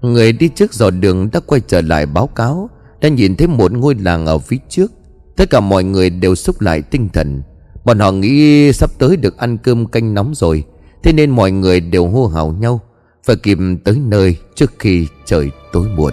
Người 0.00 0.32
đi 0.32 0.48
trước 0.48 0.74
dò 0.74 0.90
đường 0.90 1.28
đã 1.32 1.40
quay 1.46 1.60
trở 1.66 1.80
lại 1.80 2.06
báo 2.06 2.26
cáo, 2.26 2.70
Đã 3.00 3.08
nhìn 3.08 3.36
thấy 3.36 3.46
một 3.46 3.72
ngôi 3.72 3.94
làng 3.94 4.26
ở 4.26 4.38
phía 4.38 4.56
trước. 4.68 4.92
Tất 5.36 5.50
cả 5.50 5.60
mọi 5.60 5.84
người 5.84 6.10
đều 6.10 6.34
xúc 6.34 6.60
lại 6.60 6.82
tinh 6.82 7.08
thần. 7.08 7.42
Bọn 7.84 7.98
họ 7.98 8.12
nghĩ 8.12 8.72
sắp 8.72 8.90
tới 8.98 9.16
được 9.16 9.38
ăn 9.38 9.58
cơm 9.58 9.86
canh 9.86 10.14
nóng 10.14 10.34
rồi, 10.34 10.64
Thế 11.02 11.12
nên 11.12 11.30
mọi 11.30 11.50
người 11.50 11.80
đều 11.80 12.08
hô 12.08 12.26
hào 12.26 12.52
nhau 12.52 12.80
và 13.26 13.34
kịp 13.34 13.58
tới 13.84 13.96
nơi 14.06 14.36
trước 14.54 14.72
khi 14.78 15.06
trời 15.24 15.50
tối 15.72 15.88
muộn. 15.96 16.12